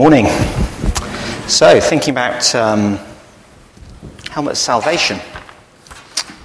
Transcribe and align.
Morning. 0.00 0.28
So, 1.46 1.78
thinking 1.78 2.12
about 2.12 2.54
um, 2.54 2.98
helmet 4.30 4.56
salvation. 4.56 5.20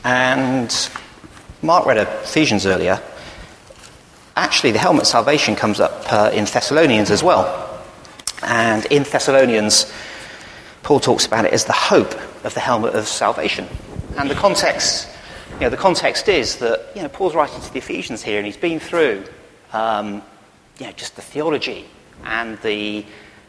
And 0.04 0.89
Mark 1.62 1.86
read 1.86 1.96
Ephesians 1.96 2.65
earlier. 2.65 3.02
Actually, 4.36 4.71
the 4.71 4.79
helmet 4.79 5.05
salvation 5.07 5.55
comes 5.55 5.79
up 5.79 6.04
uh, 6.12 6.31
in 6.33 6.44
Thessalonians 6.44 7.10
as 7.10 7.23
well. 7.23 7.81
And 8.44 8.86
in 8.88 9.04
Thessalonians, 9.04 9.90
Paul 10.84 11.00
talks 11.00 11.26
about 11.26 11.46
it 11.46 11.54
as 11.54 11.64
the 11.64 11.72
hope 11.72 12.14
of 12.44 12.54
the 12.56 12.60
helmet 12.60 12.94
of 12.94 13.08
salvation. 13.08 13.70
And 14.18 14.30
the 14.30 14.36
context, 14.36 15.08
you 15.54 15.62
know, 15.62 15.70
the 15.70 15.78
context 15.78 16.28
is 16.28 16.58
that 16.58 16.92
you 16.94 17.04
know, 17.04 17.08
Paul's 17.08 17.36
writing 17.36 17.62
to 17.62 17.72
the 17.72 17.80
Ephesians 17.80 18.22
here, 18.22 18.36
and 18.38 18.46
he's 18.46 18.58
been 18.58 18.82
through 18.82 19.24
um, 19.72 20.22
you 20.78 20.88
know, 20.88 20.92
just 20.92 21.16
the 21.16 21.22
theology 21.22 21.86
and 22.26 22.60
the 22.62 23.06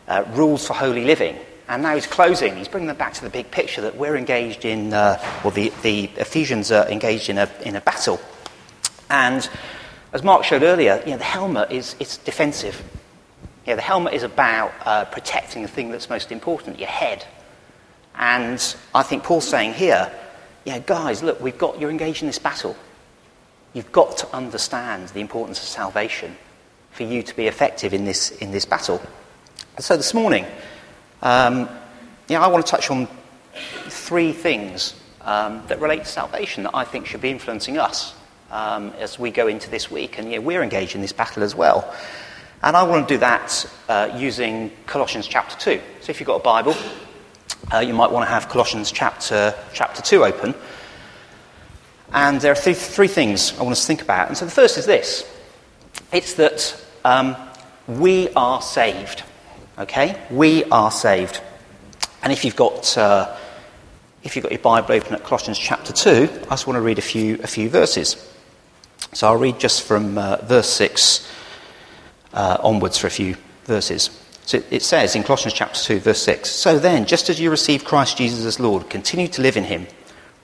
uh, 0.08 0.24
rules 0.32 0.66
for 0.66 0.74
holy 0.74 1.04
living. 1.04 1.36
And 1.68 1.82
now 1.82 1.94
he's 1.94 2.06
closing. 2.06 2.56
He's 2.56 2.68
bringing 2.68 2.86
them 2.86 2.96
back 2.96 3.14
to 3.14 3.22
the 3.24 3.30
big 3.30 3.50
picture 3.50 3.82
that 3.82 3.96
we're 3.96 4.16
engaged 4.16 4.64
in, 4.64 4.92
uh, 4.92 5.20
or 5.44 5.50
the, 5.50 5.72
the 5.82 6.04
Ephesians 6.16 6.70
are 6.70 6.88
engaged 6.88 7.28
in 7.28 7.38
a, 7.38 7.50
in 7.64 7.74
a 7.74 7.80
battle. 7.80 8.20
And 9.10 9.48
as 10.12 10.22
Mark 10.22 10.44
showed 10.44 10.62
earlier, 10.62 11.02
you 11.04 11.12
know, 11.12 11.18
the 11.18 11.24
helmet 11.24 11.72
is 11.72 11.96
it's 11.98 12.18
defensive. 12.18 12.82
You 13.66 13.72
know, 13.72 13.76
the 13.76 13.82
helmet 13.82 14.14
is 14.14 14.22
about 14.22 14.72
uh, 14.84 15.04
protecting 15.06 15.62
the 15.62 15.68
thing 15.68 15.90
that's 15.90 16.08
most 16.08 16.30
important, 16.30 16.78
your 16.78 16.88
head. 16.88 17.26
And 18.14 18.76
I 18.94 19.02
think 19.02 19.24
Paul's 19.24 19.48
saying 19.48 19.74
here, 19.74 20.10
yeah, 20.64 20.78
guys, 20.78 21.22
look, 21.22 21.40
we've 21.40 21.58
got, 21.58 21.80
you're 21.80 21.90
engaged 21.90 22.22
in 22.22 22.28
this 22.28 22.38
battle. 22.38 22.76
You've 23.72 23.92
got 23.92 24.16
to 24.18 24.34
understand 24.34 25.08
the 25.10 25.20
importance 25.20 25.58
of 25.58 25.64
salvation 25.64 26.36
for 26.92 27.02
you 27.02 27.22
to 27.22 27.36
be 27.36 27.46
effective 27.46 27.92
in 27.92 28.04
this, 28.04 28.30
in 28.30 28.52
this 28.52 28.64
battle. 28.64 29.02
So 29.78 29.94
this 29.94 30.14
morning, 30.14 30.46
um, 31.20 31.68
yeah, 32.28 32.40
I 32.40 32.46
want 32.46 32.64
to 32.64 32.70
touch 32.70 32.90
on 32.90 33.06
three 33.88 34.32
things 34.32 34.98
um, 35.20 35.62
that 35.66 35.82
relate 35.82 35.98
to 35.98 36.04
salvation 36.06 36.62
that 36.62 36.74
I 36.74 36.84
think 36.84 37.04
should 37.04 37.20
be 37.20 37.28
influencing 37.28 37.76
us 37.76 38.14
um, 38.50 38.94
as 38.98 39.18
we 39.18 39.30
go 39.30 39.48
into 39.48 39.68
this 39.68 39.90
week. 39.90 40.18
And 40.18 40.32
yeah, 40.32 40.38
we're 40.38 40.62
engaged 40.62 40.94
in 40.94 41.02
this 41.02 41.12
battle 41.12 41.42
as 41.42 41.54
well. 41.54 41.94
And 42.62 42.74
I 42.74 42.84
want 42.84 43.06
to 43.06 43.14
do 43.14 43.18
that 43.18 43.70
uh, 43.90 44.16
using 44.16 44.70
Colossians 44.86 45.26
chapter 45.26 45.58
2. 45.58 45.82
So 46.00 46.10
if 46.10 46.20
you've 46.20 46.26
got 46.26 46.40
a 46.40 46.42
Bible, 46.42 46.74
uh, 47.70 47.80
you 47.80 47.92
might 47.92 48.10
want 48.10 48.24
to 48.24 48.30
have 48.30 48.48
Colossians 48.48 48.90
chapter, 48.90 49.54
chapter 49.74 50.00
2 50.00 50.24
open. 50.24 50.54
And 52.14 52.40
there 52.40 52.52
are 52.52 52.54
three, 52.54 52.72
three 52.72 53.08
things 53.08 53.52
I 53.58 53.62
want 53.62 53.72
us 53.72 53.82
to 53.82 53.86
think 53.86 54.00
about. 54.00 54.28
And 54.28 54.38
so 54.38 54.46
the 54.46 54.50
first 54.50 54.78
is 54.78 54.86
this 54.86 55.30
it's 56.14 56.32
that 56.34 56.82
um, 57.04 57.36
we 57.86 58.30
are 58.30 58.62
saved. 58.62 59.22
Okay? 59.78 60.20
We 60.30 60.64
are 60.64 60.90
saved. 60.90 61.40
And 62.22 62.32
if 62.32 62.44
you've 62.44 62.56
got, 62.56 62.96
uh, 62.96 63.36
if 64.22 64.34
you've 64.34 64.42
got 64.42 64.52
your 64.52 64.60
Bible 64.60 64.92
open 64.92 65.14
at 65.14 65.22
Colossians 65.22 65.58
chapter 65.58 65.92
2, 65.92 66.28
I 66.44 66.50
just 66.50 66.66
want 66.66 66.76
to 66.76 66.80
read 66.80 66.98
a 66.98 67.02
few, 67.02 67.34
a 67.42 67.46
few 67.46 67.68
verses. 67.68 68.16
So 69.12 69.28
I'll 69.28 69.36
read 69.36 69.58
just 69.58 69.82
from 69.82 70.18
uh, 70.18 70.36
verse 70.42 70.68
6 70.70 71.30
uh, 72.32 72.58
onwards 72.62 72.98
for 72.98 73.06
a 73.06 73.10
few 73.10 73.36
verses. 73.64 74.10
So 74.46 74.62
it 74.70 74.82
says 74.82 75.16
in 75.16 75.24
Colossians 75.24 75.54
chapter 75.54 75.78
2, 75.80 76.00
verse 76.00 76.22
6 76.22 76.48
So 76.48 76.78
then, 76.78 77.06
just 77.06 77.28
as 77.28 77.40
you 77.40 77.50
received 77.50 77.84
Christ 77.84 78.18
Jesus 78.18 78.44
as 78.44 78.60
Lord, 78.60 78.88
continue 78.88 79.28
to 79.28 79.42
live 79.42 79.56
in 79.56 79.64
him, 79.64 79.86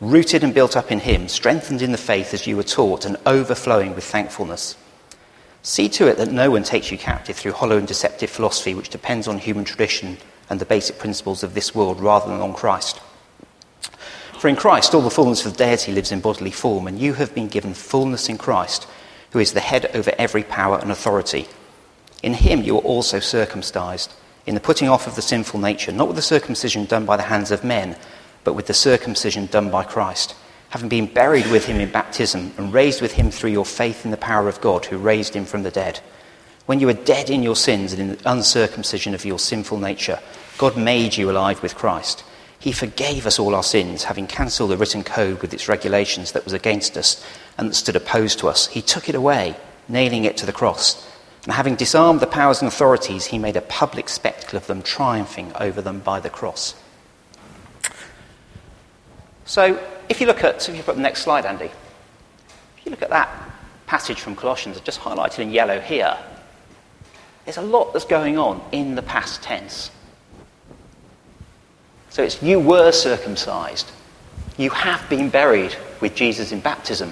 rooted 0.01 0.43
and 0.43 0.53
built 0.53 0.77
up 0.77 0.91
in 0.91 1.01
him, 1.01 1.29
strengthened 1.29 1.83
in 1.83 1.93
the 1.93 1.99
faith 1.99 2.35
as 2.35 2.47
you 2.47 2.57
were 2.57 2.63
taught, 2.65 3.05
and 3.05 3.17
overflowing 3.27 3.95
with 3.95 4.05
thankfulness. 4.05 4.77
See 5.63 5.89
to 5.91 6.09
it 6.09 6.17
that 6.19 6.33
no 6.33 6.51
one 6.51 6.65
takes 6.65 6.91
you 6.91 6.99
captive 6.99 7.37
through 7.37 7.53
hollow 7.53 7.79
and 7.79 7.87
deceptive 7.87 8.31
philosophy 8.31 8.75
which 8.75 8.89
depends 8.89 9.29
on 9.29 9.39
human 9.39 9.65
tradition 9.65 10.19
and 10.51 10.61
the 10.61 10.67
basic 10.67 10.99
principles 10.99 11.45
of 11.45 11.55
this 11.55 11.73
world 11.73 12.01
rather 12.01 12.29
than 12.29 12.41
on 12.41 12.53
Christ. 12.53 13.01
For 14.41 14.49
in 14.49 14.57
Christ 14.57 14.93
all 14.93 15.03
the 15.03 15.11
fullness 15.11 15.47
of 15.47 15.53
the 15.53 15.65
deity 15.65 15.93
lives 15.93 16.11
in 16.11 16.21
bodily 16.21 16.51
form, 16.51 16.89
and 16.89 16.99
you 16.99 17.15
have 17.15 17.33
been 17.33 17.47
given 17.47 17.75
fullness 17.75 18.29
in 18.29 18.39
Christ, 18.39 18.89
who 19.31 19.39
is 19.39 19.53
the 19.53 19.61
head 19.61 19.89
over 19.95 20.13
every 20.19 20.43
power 20.43 20.79
and 20.79 20.91
authority. 20.91 21.47
In 22.25 22.35
him 22.35 22.63
you 22.63 22.77
are 22.77 22.83
also 22.83 23.21
circumcised, 23.21 24.13
in 24.45 24.57
the 24.57 24.61
putting 24.61 24.89
off 24.89 25.07
of 25.07 25.15
the 25.15 25.23
sinful 25.23 25.61
nature, 25.61 25.93
not 25.93 26.09
with 26.09 26.17
the 26.17 26.23
circumcision 26.23 26.87
done 26.87 27.07
by 27.07 27.17
the 27.17 27.23
hands 27.23 27.53
of 27.53 27.63
men, 27.63 27.97
but 28.43 28.55
with 28.55 28.67
the 28.67 28.75
circumcision 28.75 29.47
done 29.47 29.71
by 29.71 29.85
Christ 29.85 30.35
having 30.73 30.89
been 30.89 31.05
buried 31.05 31.47
with 31.49 31.67
him 31.67 31.79
in 31.79 31.91
baptism 31.91 32.51
and 32.57 32.73
raised 32.73 33.03
with 33.03 33.13
him 33.13 33.31
through 33.31 33.51
your 33.51 33.65
faith 33.65 34.07
in 34.07 34.11
the 34.11 34.17
power 34.17 34.49
of 34.49 34.59
God 34.63 34.87
who 34.87 34.97
raised 34.97 35.37
him 35.37 35.45
from 35.45 35.65
the 35.65 35.71
dead. 35.71 36.01
When 36.65 36.81
you 36.81 36.87
were 36.87 36.95
dead 36.95 37.29
in 37.29 37.43
your 37.43 37.57
sins 37.57 37.93
and 37.93 38.01
in 38.01 38.09
the 38.17 38.31
uncircumcision 38.31 39.13
of 39.15 39.27
your 39.27 39.39
sinful 39.39 39.77
nature, 39.77 40.19
God 40.57 40.79
made 40.79 41.15
you 41.15 41.31
alive 41.31 41.63
with 41.63 41.75
Christ. 41.75 42.25
He 42.59 42.73
forgave 42.73 43.27
us 43.27 43.39
all 43.39 43.55
our 43.55 43.63
sins, 43.63 44.05
having 44.05 44.27
cancelled 44.27 44.71
the 44.71 44.79
written 44.79 45.05
code 45.05 45.43
with 45.43 45.53
its 45.53 45.69
regulations 45.69 46.33
that 46.33 46.45
was 46.45 46.55
against 46.55 46.97
us 46.97 47.23
and 47.59 47.69
that 47.69 47.75
stood 47.75 47.97
opposed 47.97 48.39
to 48.39 48.49
us. 48.49 48.69
He 48.69 48.81
took 48.81 49.11
it 49.11 49.15
away, 49.15 49.57
nailing 49.91 50.25
it 50.25 50.39
to 50.39 50.47
the 50.47 50.55
cross. 50.55 51.07
And 51.45 51.53
having 51.53 51.77
disarmed 51.77 52.21
the 52.21 52.27
powers 52.27 52.63
and 52.63 52.69
authorities, 52.69 53.27
he 53.27 53.39
made 53.39 53.57
a 53.57 53.63
public 53.63 54.09
spectacle 54.09 54.57
of 54.57 54.69
them, 54.69 54.81
triumphing 54.81 55.53
over 55.61 55.83
them 55.83 56.01
by 56.01 56.19
the 56.19 56.31
cross. 56.31 56.75
So, 59.45 59.79
if 60.13 60.21
you 60.21 60.27
look 60.27 60.45
at, 60.45 60.61
so 60.61 60.71
if 60.71 60.79
you 60.79 60.85
put 60.85 60.97
the 60.97 61.03
next 61.03 61.23
slide, 61.23 61.47
Andy, 61.47 61.65
if 61.65 62.85
you 62.85 62.91
look 62.91 63.03
at 63.03 63.11
that 63.11 63.31
passage 63.87 64.21
from 64.21 64.37
Colossians, 64.37 64.79
just 64.81 65.01
highlighted 65.01 65.39
in 65.39 65.51
yellow 65.51 65.81
here, 65.81 66.17
there's 67.45 67.57
a 67.57 67.63
lot 67.63 67.93
that's 67.93 68.05
going 68.05 68.39
on 68.39 68.63
in 68.73 68.95
the 68.95 69.03
past 69.03 69.43
tense. 69.43 69.91
So 72.11 72.23
it's 72.23 72.43
you 72.43 72.61
were 72.61 72.93
circumcised. 72.93 73.91
You 74.59 74.69
have 74.69 75.09
been 75.09 75.31
buried 75.31 75.75
with 76.03 76.15
Jesus 76.15 76.53
in 76.53 76.61
baptism. 76.61 77.11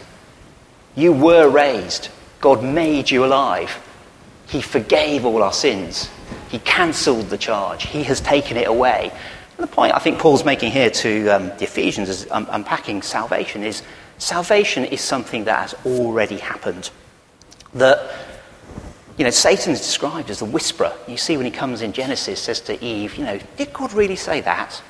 You 0.94 1.12
were 1.12 1.48
raised. 1.48 2.10
God 2.42 2.62
made 2.62 3.10
you 3.10 3.24
alive. 3.24 3.82
He 4.46 4.60
forgave 4.60 5.24
all 5.24 5.42
our 5.42 5.54
sins. 5.54 6.10
He 6.50 6.58
cancelled 6.58 7.30
the 7.30 7.38
charge. 7.38 7.84
He 7.86 8.02
has 8.02 8.20
taken 8.20 8.58
it 8.58 8.68
away. 8.68 9.10
And 9.60 9.68
the 9.68 9.74
point 9.74 9.94
I 9.94 9.98
think 9.98 10.18
Paul's 10.18 10.42
making 10.42 10.72
here 10.72 10.88
to 10.88 11.28
um, 11.28 11.48
the 11.58 11.64
Ephesians 11.64 12.08
is 12.08 12.26
um, 12.30 12.46
unpacking 12.50 13.02
salvation 13.02 13.62
is 13.62 13.82
salvation 14.16 14.86
is 14.86 15.02
something 15.02 15.44
that 15.44 15.58
has 15.58 15.74
already 15.84 16.38
happened. 16.38 16.88
That, 17.74 18.10
you 19.18 19.24
know, 19.24 19.28
Satan 19.28 19.74
is 19.74 19.80
described 19.80 20.30
as 20.30 20.38
the 20.38 20.46
whisperer. 20.46 20.94
You 21.06 21.18
see 21.18 21.36
when 21.36 21.44
he 21.44 21.52
comes 21.52 21.82
in 21.82 21.92
Genesis, 21.92 22.40
says 22.40 22.62
to 22.62 22.82
Eve, 22.82 23.16
you 23.16 23.24
know, 23.26 23.38
did 23.58 23.70
God 23.74 23.92
really 23.92 24.16
say 24.16 24.40
that? 24.40 24.80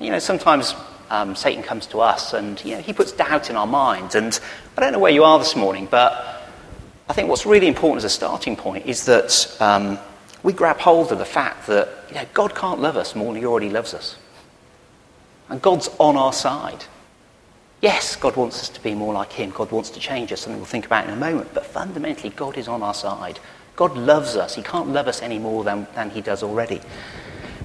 You 0.00 0.10
know, 0.10 0.18
sometimes 0.18 0.74
um, 1.10 1.36
Satan 1.36 1.62
comes 1.62 1.86
to 1.86 2.00
us 2.00 2.32
and, 2.32 2.60
you 2.64 2.74
know, 2.74 2.82
he 2.82 2.92
puts 2.92 3.12
doubt 3.12 3.48
in 3.48 3.54
our 3.54 3.68
minds. 3.68 4.16
And 4.16 4.40
I 4.76 4.80
don't 4.80 4.92
know 4.92 4.98
where 4.98 5.12
you 5.12 5.22
are 5.22 5.38
this 5.38 5.54
morning, 5.54 5.86
but 5.88 6.50
I 7.08 7.12
think 7.12 7.28
what's 7.28 7.46
really 7.46 7.68
important 7.68 7.98
as 7.98 8.04
a 8.04 8.10
starting 8.10 8.56
point 8.56 8.86
is 8.86 9.04
that 9.04 9.56
um, 9.60 10.00
we 10.44 10.52
grab 10.52 10.78
hold 10.78 11.10
of 11.10 11.18
the 11.18 11.24
fact 11.24 11.66
that 11.66 11.88
you 12.10 12.14
know, 12.14 12.26
God 12.34 12.54
can't 12.54 12.78
love 12.78 12.96
us 12.96 13.16
more 13.16 13.32
than 13.32 13.42
He 13.42 13.46
already 13.46 13.70
loves 13.70 13.94
us. 13.94 14.16
And 15.48 15.60
God's 15.60 15.88
on 15.98 16.16
our 16.16 16.32
side. 16.32 16.84
Yes, 17.80 18.14
God 18.14 18.36
wants 18.36 18.60
us 18.60 18.68
to 18.68 18.82
be 18.82 18.94
more 18.94 19.14
like 19.14 19.32
Him. 19.32 19.50
God 19.50 19.72
wants 19.72 19.90
to 19.90 20.00
change 20.00 20.32
us, 20.32 20.42
something 20.42 20.60
we'll 20.60 20.66
think 20.66 20.86
about 20.86 21.06
in 21.08 21.14
a 21.14 21.16
moment. 21.16 21.52
But 21.52 21.66
fundamentally, 21.66 22.30
God 22.30 22.56
is 22.56 22.68
on 22.68 22.82
our 22.82 22.94
side. 22.94 23.40
God 23.74 23.96
loves 23.96 24.36
us. 24.36 24.54
He 24.54 24.62
can't 24.62 24.90
love 24.90 25.08
us 25.08 25.22
any 25.22 25.38
more 25.38 25.64
than, 25.64 25.86
than 25.94 26.10
He 26.10 26.20
does 26.20 26.42
already. 26.42 26.80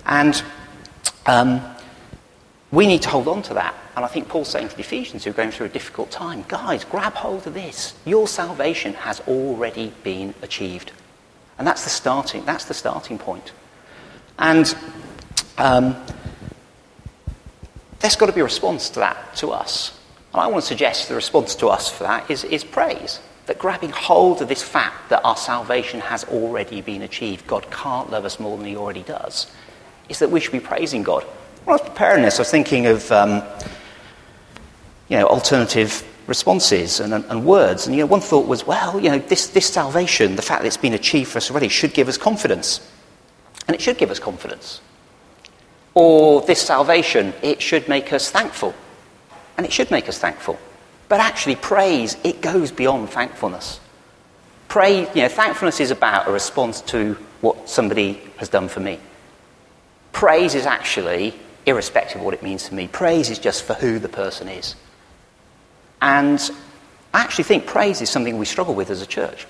And 0.05 0.41
um, 1.25 1.61
we 2.71 2.87
need 2.87 3.01
to 3.03 3.09
hold 3.09 3.27
on 3.27 3.41
to 3.43 3.53
that. 3.55 3.75
And 3.97 4.05
I 4.05 4.07
think 4.07 4.29
Paul's 4.29 4.47
saying 4.47 4.69
to 4.69 4.75
the 4.75 4.81
Ephesians 4.81 5.25
who 5.25 5.31
are 5.31 5.33
going 5.33 5.51
through 5.51 5.65
a 5.65 5.69
difficult 5.69 6.11
time, 6.11 6.45
guys, 6.47 6.85
grab 6.85 7.13
hold 7.13 7.45
of 7.45 7.53
this. 7.53 7.93
Your 8.05 8.27
salvation 8.27 8.93
has 8.93 9.19
already 9.21 9.91
been 10.03 10.33
achieved. 10.41 10.93
And 11.59 11.67
that's 11.67 11.83
the 11.83 11.89
starting, 11.89 12.45
that's 12.45 12.65
the 12.65 12.73
starting 12.73 13.19
point. 13.19 13.51
And 14.39 14.73
um, 15.57 15.95
there's 17.99 18.15
got 18.15 18.27
to 18.27 18.31
be 18.31 18.39
a 18.39 18.45
response 18.45 18.89
to 18.91 18.99
that, 19.01 19.35
to 19.35 19.49
us. 19.49 19.99
And 20.33 20.41
I 20.41 20.47
want 20.47 20.63
to 20.63 20.67
suggest 20.67 21.09
the 21.09 21.15
response 21.15 21.55
to 21.55 21.67
us 21.67 21.91
for 21.91 22.05
that 22.05 22.31
is, 22.31 22.45
is 22.45 22.63
praise. 22.63 23.19
That 23.47 23.59
grabbing 23.59 23.89
hold 23.89 24.41
of 24.41 24.47
this 24.47 24.63
fact 24.63 25.09
that 25.09 25.25
our 25.25 25.35
salvation 25.35 25.99
has 25.99 26.23
already 26.23 26.81
been 26.81 27.01
achieved, 27.01 27.45
God 27.45 27.69
can't 27.71 28.09
love 28.09 28.23
us 28.23 28.39
more 28.39 28.57
than 28.57 28.65
He 28.65 28.77
already 28.77 29.03
does, 29.03 29.51
is 30.07 30.19
that 30.19 30.31
we 30.31 30.39
should 30.39 30.53
be 30.53 30.59
praising 30.61 31.03
God. 31.03 31.23
When 31.65 31.77
I 31.77 31.81
was 31.81 31.89
preparing 31.89 32.23
this, 32.23 32.39
I 32.39 32.41
was 32.41 32.51
thinking 32.51 32.85
of 32.85 33.11
um, 33.11 33.43
you 35.09 35.17
know, 35.17 35.25
alternative 35.25 36.05
responses 36.29 36.99
and, 37.01 37.13
and, 37.13 37.45
words. 37.45 37.87
And 37.87 37.95
you 37.95 38.03
know, 38.03 38.05
one 38.05 38.21
thought 38.21 38.47
was, 38.47 38.65
well, 38.65 38.99
you 38.99 39.09
know, 39.09 39.19
this, 39.19 39.47
this 39.47 39.65
salvation, 39.65 40.35
the 40.35 40.41
fact 40.41 40.61
that 40.61 40.67
it's 40.67 40.77
been 40.77 40.93
achieved 40.93 41.31
for 41.31 41.37
us 41.37 41.49
already, 41.49 41.67
should 41.67 41.93
give 41.93 42.07
us 42.07 42.17
confidence. 42.17 42.79
And 43.67 43.75
it 43.75 43.81
should 43.81 43.97
give 43.97 44.11
us 44.11 44.19
confidence. 44.19 44.79
Or 45.93 46.41
this 46.43 46.61
salvation, 46.61 47.33
it 47.41 47.61
should 47.61 47.89
make 47.89 48.13
us 48.13 48.31
thankful. 48.31 48.73
And 49.57 49.65
it 49.65 49.73
should 49.73 49.91
make 49.91 50.07
us 50.07 50.17
thankful. 50.17 50.57
But 51.09 51.19
actually, 51.19 51.55
praise, 51.55 52.15
it 52.23 52.41
goes 52.41 52.71
beyond 52.71 53.09
thankfulness. 53.09 53.79
Praise, 54.67 55.07
you 55.15 55.23
know, 55.23 55.27
thankfulness 55.27 55.79
is 55.79 55.89
about 55.91 56.27
a 56.27 56.31
response 56.31 56.81
to 56.81 57.15
what 57.41 57.67
somebody 57.67 58.21
has 58.37 58.49
done 58.49 58.69
for 58.69 58.79
me. 58.79 58.99
Praise 60.11 60.53
is 60.53 60.67
actually 60.67 61.33
irrespective 61.65 62.21
of 62.21 62.25
what 62.25 62.35
it 62.35 62.43
means 62.43 62.69
to 62.69 62.75
me. 62.75 62.87
Praise 62.87 63.31
is 63.31 63.39
just 63.39 63.63
for 63.63 63.73
who 63.73 63.97
the 63.97 64.09
person 64.09 64.47
is. 64.47 64.75
And 66.01 66.39
I 67.13 67.21
actually 67.21 67.45
think 67.45 67.65
praise 67.65 68.01
is 68.01 68.09
something 68.09 68.37
we 68.37 68.45
struggle 68.45 68.75
with 68.75 68.89
as 68.89 69.01
a 69.01 69.05
church. 69.05 69.47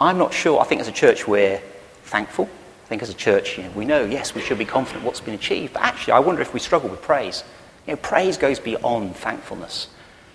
I'm 0.00 0.18
not 0.18 0.34
sure. 0.34 0.60
I 0.60 0.64
think 0.64 0.80
as 0.80 0.88
a 0.88 0.92
church 0.92 1.26
we're 1.26 1.60
thankful. 2.04 2.48
I 2.84 2.86
think 2.86 3.02
as 3.02 3.08
a 3.08 3.14
church 3.14 3.56
you 3.56 3.64
know, 3.64 3.70
we 3.70 3.84
know, 3.84 4.04
yes, 4.04 4.34
we 4.34 4.42
should 4.42 4.58
be 4.58 4.64
confident 4.64 5.04
what's 5.04 5.20
been 5.20 5.34
achieved. 5.34 5.72
But 5.72 5.82
actually, 5.82 6.12
I 6.12 6.18
wonder 6.18 6.42
if 6.42 6.52
we 6.52 6.60
struggle 6.60 6.90
with 6.90 7.00
praise. 7.00 7.42
You 7.86 7.94
know, 7.94 7.96
praise 7.96 8.36
goes 8.36 8.58
beyond 8.58 9.16
thankfulness. 9.16 9.88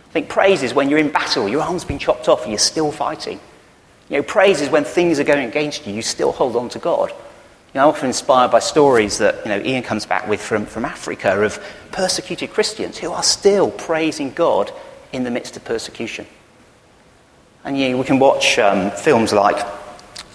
I 0.10 0.12
think 0.12 0.30
praise 0.30 0.64
is 0.64 0.74
when 0.74 0.90
you're 0.90 1.00
in 1.00 1.12
battle, 1.12 1.48
your 1.48 1.62
arm's 1.62 1.86
been 1.86 2.00
chopped 2.00 2.28
off, 2.28 2.42
and 2.42 2.52
you're 2.52 2.58
still 2.58 2.92
fighting. 2.92 3.40
You 4.10 4.18
know, 4.18 4.24
praise 4.24 4.60
is 4.62 4.70
when 4.70 4.84
things 4.84 5.20
are 5.20 5.24
going 5.24 5.48
against 5.48 5.86
you, 5.86 5.94
you 5.94 6.02
still 6.02 6.32
hold 6.32 6.56
on 6.56 6.70
to 6.70 6.80
God. 6.80 7.14
You 7.74 7.80
know, 7.80 7.84
I'm 7.84 7.90
often 7.90 8.08
inspired 8.08 8.50
by 8.50 8.60
stories 8.60 9.20
that 9.20 9.46
you 9.46 9.50
know, 9.50 9.62
Ian 9.62 9.84
comes 9.84 10.08
back 10.08 10.28
with 10.28 10.42
from, 10.42 10.66
from 10.66 10.86
Africa 10.86 11.40
of 11.44 11.64
persecuted 11.92 12.50
Christians 12.52 12.98
who 12.98 13.12
are 13.12 13.22
still 13.22 13.70
praising 13.70 14.32
God 14.32 14.72
in 15.14 15.24
the 15.24 15.30
midst 15.30 15.56
of 15.56 15.64
persecution. 15.64 16.26
And 17.64 17.78
you 17.78 17.90
know, 17.90 17.98
we 17.98 18.06
can 18.06 18.18
watch 18.18 18.58
um, 18.58 18.90
films 18.90 19.34
like 19.34 19.64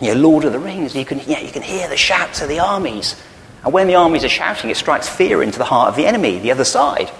you 0.00 0.14
know, 0.14 0.20
Lord 0.20 0.44
of 0.44 0.52
the 0.52 0.60
Rings, 0.60 0.94
you 0.94 1.04
can, 1.04 1.18
know, 1.18 1.38
you 1.38 1.50
can 1.50 1.62
hear 1.62 1.88
the 1.88 1.96
shouts 1.96 2.40
of 2.40 2.48
the 2.48 2.60
armies. 2.60 3.20
And 3.64 3.72
when 3.72 3.88
the 3.88 3.96
armies 3.96 4.22
are 4.22 4.28
shouting, 4.28 4.70
it 4.70 4.76
strikes 4.76 5.08
fear 5.08 5.42
into 5.42 5.58
the 5.58 5.64
heart 5.64 5.88
of 5.88 5.96
the 5.96 6.06
enemy, 6.06 6.38
the 6.38 6.52
other 6.52 6.64
side. 6.64 7.10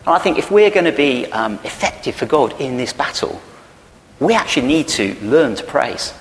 And 0.00 0.14
I 0.14 0.18
think 0.18 0.38
if 0.38 0.50
we're 0.50 0.70
going 0.70 0.86
to 0.86 0.92
be 0.92 1.26
um, 1.26 1.60
effective 1.62 2.16
for 2.16 2.26
God 2.26 2.60
in 2.60 2.76
this 2.76 2.92
battle, 2.92 3.40
we 4.18 4.34
actually 4.34 4.66
need 4.66 4.88
to 4.88 5.14
learn 5.22 5.54
to 5.56 5.64
praise. 5.64 6.12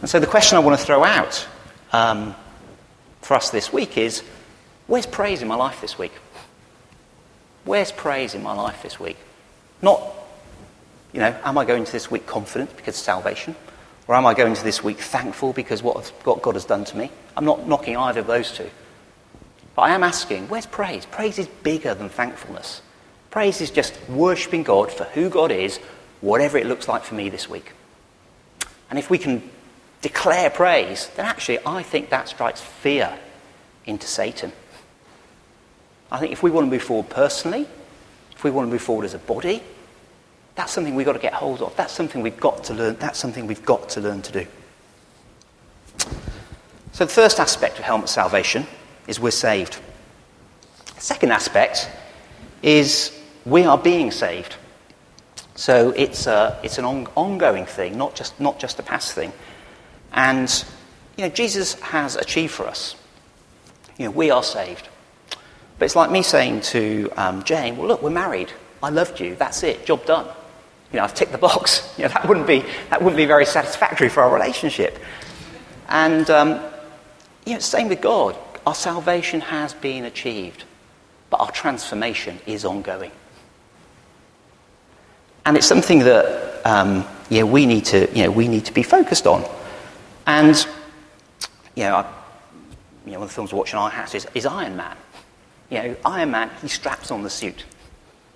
And 0.00 0.08
so 0.08 0.20
the 0.20 0.26
question 0.26 0.56
I 0.56 0.60
want 0.60 0.78
to 0.78 0.84
throw 0.84 1.02
out 1.02 1.48
um, 1.94 2.34
for 3.22 3.34
us 3.34 3.50
this 3.50 3.72
week 3.72 3.96
is 3.96 4.24
where's 4.88 5.06
praise 5.06 5.42
in 5.42 5.48
my 5.48 5.54
life 5.54 5.80
this 5.80 5.96
week? 5.96 6.12
Where's 7.64 7.92
praise 7.92 8.34
in 8.34 8.42
my 8.42 8.52
life 8.52 8.82
this 8.82 8.98
week? 8.98 9.16
Not, 9.80 10.02
you 11.12 11.20
know, 11.20 11.34
am 11.44 11.56
I 11.56 11.64
going 11.64 11.84
to 11.84 11.92
this 11.92 12.10
week 12.10 12.26
confident 12.26 12.76
because 12.76 12.96
of 12.96 13.02
salvation? 13.02 13.54
Or 14.08 14.16
am 14.16 14.26
I 14.26 14.34
going 14.34 14.54
to 14.54 14.64
this 14.64 14.82
week 14.82 14.98
thankful 14.98 15.52
because 15.52 15.82
what, 15.82 16.08
what 16.24 16.42
God 16.42 16.54
has 16.54 16.64
done 16.64 16.84
to 16.84 16.96
me? 16.96 17.10
I'm 17.36 17.44
not 17.44 17.66
knocking 17.66 17.96
either 17.96 18.20
of 18.20 18.26
those 18.26 18.50
two. 18.50 18.68
But 19.76 19.82
I 19.82 19.94
am 19.94 20.02
asking, 20.02 20.48
where's 20.48 20.66
praise? 20.66 21.06
Praise 21.06 21.38
is 21.38 21.46
bigger 21.46 21.94
than 21.94 22.08
thankfulness. 22.08 22.82
Praise 23.30 23.60
is 23.60 23.70
just 23.70 23.98
worshipping 24.08 24.64
God 24.64 24.92
for 24.92 25.04
who 25.04 25.30
God 25.30 25.52
is, 25.52 25.78
whatever 26.20 26.58
it 26.58 26.66
looks 26.66 26.88
like 26.88 27.04
for 27.04 27.14
me 27.14 27.28
this 27.28 27.48
week. 27.48 27.72
And 28.90 28.98
if 28.98 29.10
we 29.10 29.18
can 29.18 29.48
declare 30.04 30.50
praise, 30.50 31.08
then 31.16 31.24
actually 31.24 31.58
I 31.64 31.82
think 31.82 32.10
that 32.10 32.28
strikes 32.28 32.60
fear 32.60 33.18
into 33.86 34.06
Satan. 34.06 34.52
I 36.12 36.18
think 36.18 36.30
if 36.30 36.42
we 36.42 36.50
want 36.50 36.66
to 36.66 36.70
move 36.70 36.82
forward 36.82 37.08
personally, 37.08 37.66
if 38.32 38.44
we 38.44 38.50
want 38.50 38.68
to 38.68 38.70
move 38.70 38.82
forward 38.82 39.06
as 39.06 39.14
a 39.14 39.18
body, 39.18 39.62
that's 40.56 40.72
something 40.72 40.94
we've 40.94 41.06
got 41.06 41.14
to 41.14 41.18
get 41.18 41.32
hold 41.32 41.62
of. 41.62 41.74
That's 41.76 41.94
something 41.94 42.20
we've 42.20 42.38
got 42.38 42.64
to 42.64 42.74
learn. 42.74 42.96
That's 42.96 43.18
something 43.18 43.46
we've 43.46 43.64
got 43.64 43.88
to 43.90 44.02
learn 44.02 44.20
to 44.20 44.32
do. 44.32 44.46
So 46.92 47.06
the 47.06 47.12
first 47.12 47.40
aspect 47.40 47.78
of 47.78 47.86
helmet 47.86 48.10
salvation 48.10 48.66
is 49.08 49.18
we're 49.18 49.30
saved. 49.30 49.80
The 50.96 51.00
second 51.00 51.32
aspect 51.32 51.90
is 52.62 53.18
we 53.46 53.64
are 53.64 53.78
being 53.78 54.10
saved. 54.10 54.56
So 55.54 55.94
it's, 55.96 56.26
a, 56.26 56.60
it's 56.62 56.76
an 56.76 56.84
on, 56.84 57.06
ongoing 57.16 57.64
thing, 57.64 57.96
not 57.96 58.14
just, 58.14 58.38
not 58.38 58.58
just 58.58 58.78
a 58.78 58.82
past 58.82 59.14
thing. 59.14 59.32
And, 60.14 60.64
you 61.16 61.24
know, 61.24 61.30
Jesus 61.30 61.74
has 61.80 62.16
achieved 62.16 62.52
for 62.52 62.66
us. 62.66 62.96
You 63.98 64.06
know, 64.06 64.10
we 64.12 64.30
are 64.30 64.42
saved. 64.42 64.88
But 65.78 65.86
it's 65.86 65.96
like 65.96 66.10
me 66.10 66.22
saying 66.22 66.62
to 66.62 67.10
um, 67.16 67.42
Jane, 67.42 67.76
well, 67.76 67.88
look, 67.88 68.02
we're 68.02 68.10
married. 68.10 68.52
I 68.82 68.90
loved 68.90 69.20
you. 69.20 69.34
That's 69.34 69.62
it. 69.64 69.84
Job 69.84 70.06
done. 70.06 70.26
You 70.92 70.98
know, 70.98 71.04
I've 71.04 71.14
ticked 71.14 71.32
the 71.32 71.38
box. 71.38 71.92
You 71.98 72.04
know, 72.04 72.08
that, 72.08 72.26
wouldn't 72.26 72.46
be, 72.46 72.64
that 72.90 73.00
wouldn't 73.02 73.16
be 73.16 73.24
very 73.24 73.46
satisfactory 73.46 74.08
for 74.08 74.22
our 74.22 74.32
relationship. 74.32 74.98
And, 75.88 76.28
um, 76.30 76.60
you 77.46 77.54
know, 77.54 77.60
same 77.60 77.88
with 77.88 78.00
God. 78.00 78.36
Our 78.66 78.74
salvation 78.74 79.40
has 79.42 79.74
been 79.74 80.04
achieved, 80.04 80.64
but 81.30 81.40
our 81.40 81.50
transformation 81.52 82.40
is 82.46 82.64
ongoing. 82.64 83.12
And 85.46 85.56
it's 85.56 85.66
something 85.66 86.00
that 86.00 86.66
um, 86.66 87.06
yeah, 87.28 87.42
we, 87.42 87.66
need 87.66 87.84
to, 87.86 88.08
you 88.16 88.24
know, 88.24 88.30
we 88.30 88.48
need 88.48 88.64
to 88.64 88.72
be 88.72 88.82
focused 88.82 89.26
on. 89.26 89.44
And 90.26 90.66
you 91.74 91.84
know, 91.84 91.96
I, 91.96 92.12
you 93.04 93.12
know, 93.12 93.18
one 93.18 93.24
of 93.24 93.28
the 93.28 93.34
films 93.34 93.52
we're 93.52 93.58
watching 93.58 93.78
our 93.78 93.90
house 93.90 94.14
is, 94.14 94.26
is 94.34 94.46
Iron 94.46 94.76
Man. 94.76 94.96
You 95.70 95.78
know, 95.78 95.96
Iron 96.04 96.30
Man, 96.30 96.50
he 96.62 96.68
straps 96.68 97.10
on 97.10 97.22
the 97.22 97.30
suit. 97.30 97.64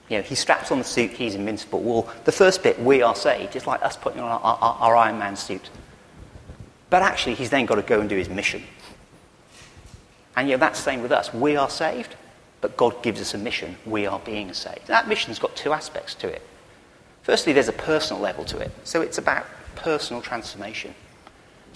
You 0.08 0.19
know, 0.19 0.23
he 0.23 0.35
straps 0.35 0.70
on 0.70 0.79
the 0.79 0.85
suit, 0.85 1.11
he's 1.11 1.35
invincible. 1.35 1.81
Well, 1.81 2.12
the 2.25 2.32
first 2.32 2.62
bit, 2.62 2.81
we 2.81 3.02
are 3.02 3.14
saved, 3.14 3.56
is 3.56 3.67
like 3.67 3.82
us 3.82 3.96
putting 3.96 4.20
on 4.20 4.31
our, 4.31 4.40
our, 4.40 4.76
our 4.81 4.96
Iron 4.96 5.19
Man 5.19 5.37
suit. 5.37 5.70
But 6.90 7.02
actually, 7.02 7.35
he's 7.35 7.50
then 7.50 7.67
got 7.67 7.75
to 7.75 7.82
go 7.82 8.00
and 8.00 8.08
do 8.08 8.17
his 8.17 8.29
mission. 8.29 8.62
And 10.37 10.49
you 10.49 10.55
know, 10.55 10.61
that's 10.61 10.79
the 10.79 10.85
same 10.85 11.02
with 11.02 11.12
us. 11.12 11.35
We 11.35 11.56
are 11.56 11.69
saved, 11.69 12.17
but 12.61 12.76
God 12.76 13.02
gives 13.02 13.20
us 13.20 13.35
a 13.35 13.38
mission. 13.38 13.76
We 13.85 14.06
are 14.06 14.19
being 14.20 14.52
saved. 14.55 14.87
That 14.87 15.08
mission's 15.08 15.38
got 15.38 15.55
two 15.56 15.73
aspects 15.73 16.14
to 16.17 16.29
it. 16.29 16.43
Firstly, 17.23 17.52
there's 17.52 17.69
a 17.69 17.73
personal 17.73 18.23
level 18.23 18.44
to 18.46 18.58
it. 18.58 18.70
So 18.85 19.02
it's 19.02 19.19
about 19.19 19.46
personal 19.75 20.23
transformation. 20.23 20.94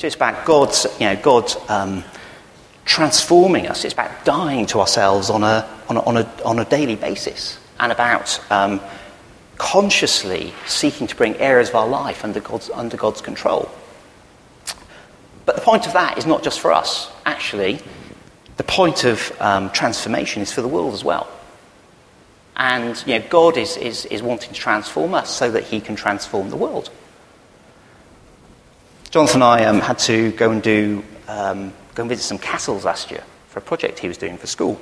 So 0.02 0.06
it's 0.08 0.16
about 0.16 0.44
God's, 0.44 0.84
you 0.98 1.06
know, 1.06 1.14
God's 1.14 1.56
um, 1.68 2.02
transforming 2.84 3.68
us. 3.68 3.84
It's 3.84 3.94
about 3.94 4.24
dying 4.24 4.66
to 4.66 4.80
ourselves 4.80 5.30
on 5.30 5.44
a, 5.44 5.64
on 5.88 5.96
a, 5.96 6.00
on 6.00 6.16
a, 6.16 6.42
on 6.44 6.58
a 6.58 6.64
daily 6.64 6.96
basis 6.96 7.56
and 7.78 7.92
about 7.92 8.40
um, 8.50 8.80
consciously 9.58 10.52
seeking 10.66 11.06
to 11.06 11.14
bring 11.14 11.36
areas 11.36 11.68
of 11.68 11.76
our 11.76 11.86
life 11.86 12.24
under 12.24 12.40
God's, 12.40 12.68
under 12.70 12.96
God's 12.96 13.20
control. 13.20 13.70
But 15.46 15.54
the 15.54 15.62
point 15.62 15.86
of 15.86 15.92
that 15.92 16.18
is 16.18 16.26
not 16.26 16.42
just 16.42 16.58
for 16.58 16.72
us. 16.72 17.08
Actually, 17.24 17.78
the 18.56 18.64
point 18.64 19.04
of 19.04 19.32
um, 19.40 19.70
transformation 19.70 20.42
is 20.42 20.52
for 20.52 20.62
the 20.62 20.68
world 20.68 20.94
as 20.94 21.04
well. 21.04 21.30
And 22.56 23.00
you 23.06 23.20
know, 23.20 23.24
God 23.28 23.56
is, 23.56 23.76
is, 23.76 24.04
is 24.06 24.20
wanting 24.20 24.52
to 24.52 24.58
transform 24.58 25.14
us 25.14 25.30
so 25.30 25.48
that 25.52 25.62
he 25.62 25.80
can 25.80 25.94
transform 25.94 26.50
the 26.50 26.56
world. 26.56 26.90
Jonathan 29.12 29.42
and 29.42 29.44
I 29.44 29.64
um, 29.66 29.80
had 29.80 29.98
to 29.98 30.32
go 30.32 30.52
and 30.52 30.62
do 30.62 31.04
um, 31.28 31.74
go 31.94 32.02
and 32.02 32.08
visit 32.08 32.22
some 32.22 32.38
castles 32.38 32.86
last 32.86 33.10
year 33.10 33.22
for 33.48 33.58
a 33.58 33.62
project 33.62 33.98
he 33.98 34.08
was 34.08 34.16
doing 34.16 34.38
for 34.38 34.46
school. 34.46 34.80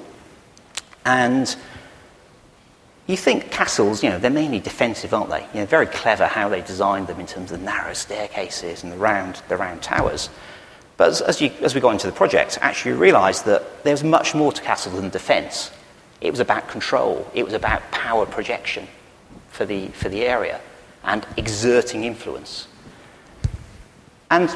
And 1.04 1.54
you 3.08 3.16
think 3.16 3.50
castles, 3.50 4.04
you 4.04 4.08
know, 4.08 4.20
they're 4.20 4.30
mainly 4.30 4.60
defensive, 4.60 5.12
aren't 5.12 5.30
they? 5.30 5.42
You 5.52 5.60
know, 5.60 5.66
very 5.66 5.87
clever 5.87 6.26
how 6.26 6.49
they 6.49 6.60
designed 6.60 7.08
them 7.08 7.18
in 7.18 7.26
terms 7.26 7.50
of 7.50 7.58
the 7.58 7.64
narrow 7.64 7.92
staircases 7.92 8.84
and 8.84 8.92
the 8.92 8.96
round, 8.96 9.42
the 9.49 9.56
round 9.56 9.82
towers. 9.82 10.30
But 10.96 11.08
as, 11.08 11.22
as, 11.22 11.40
you, 11.40 11.50
as 11.62 11.75
we 11.75 11.80
got 11.80 11.90
into 11.90 12.06
the 12.06 12.12
project, 12.12 12.56
actually 12.60 12.92
you 12.92 12.99
realised 12.99 13.46
that 13.46 13.82
there 13.82 13.92
was 13.92 14.04
much 14.04 14.32
more 14.37 14.52
to 14.52 14.62
castle 14.62 14.92
than 14.92 15.10
defence. 15.10 15.72
It 16.20 16.30
was 16.30 16.38
about 16.38 16.68
control. 16.68 17.28
It 17.34 17.44
was 17.44 17.54
about 17.54 17.82
power 17.90 18.26
projection 18.26 18.87
for 19.49 19.64
the, 19.64 19.88
for 19.88 20.08
the 20.08 20.25
area 20.25 20.60
and 21.02 21.26
exerting 21.37 22.04
influence. 22.04 22.68
And 24.30 24.49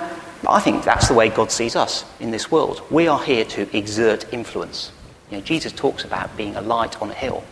I 0.49 0.61
think 0.61 0.85
that's 0.85 1.09
the 1.09 1.15
way 1.15 1.29
God 1.29 1.51
sees 1.51 1.77
us 1.77 2.05
in 2.21 2.31
this 2.31 2.51
world. 2.51 2.83
We 2.91 3.09
are 3.09 3.23
here 3.23 3.45
to 3.47 3.77
exert 3.77 4.33
influence. 4.33 4.93
You 5.31 5.39
know, 5.39 5.43
Jesus 5.43 5.73
talks 5.73 6.05
about 6.05 6.37
being 6.37 6.57
a 6.57 6.61
light 6.61 7.01
on 7.03 7.11
a 7.11 7.15
hill. 7.15 7.45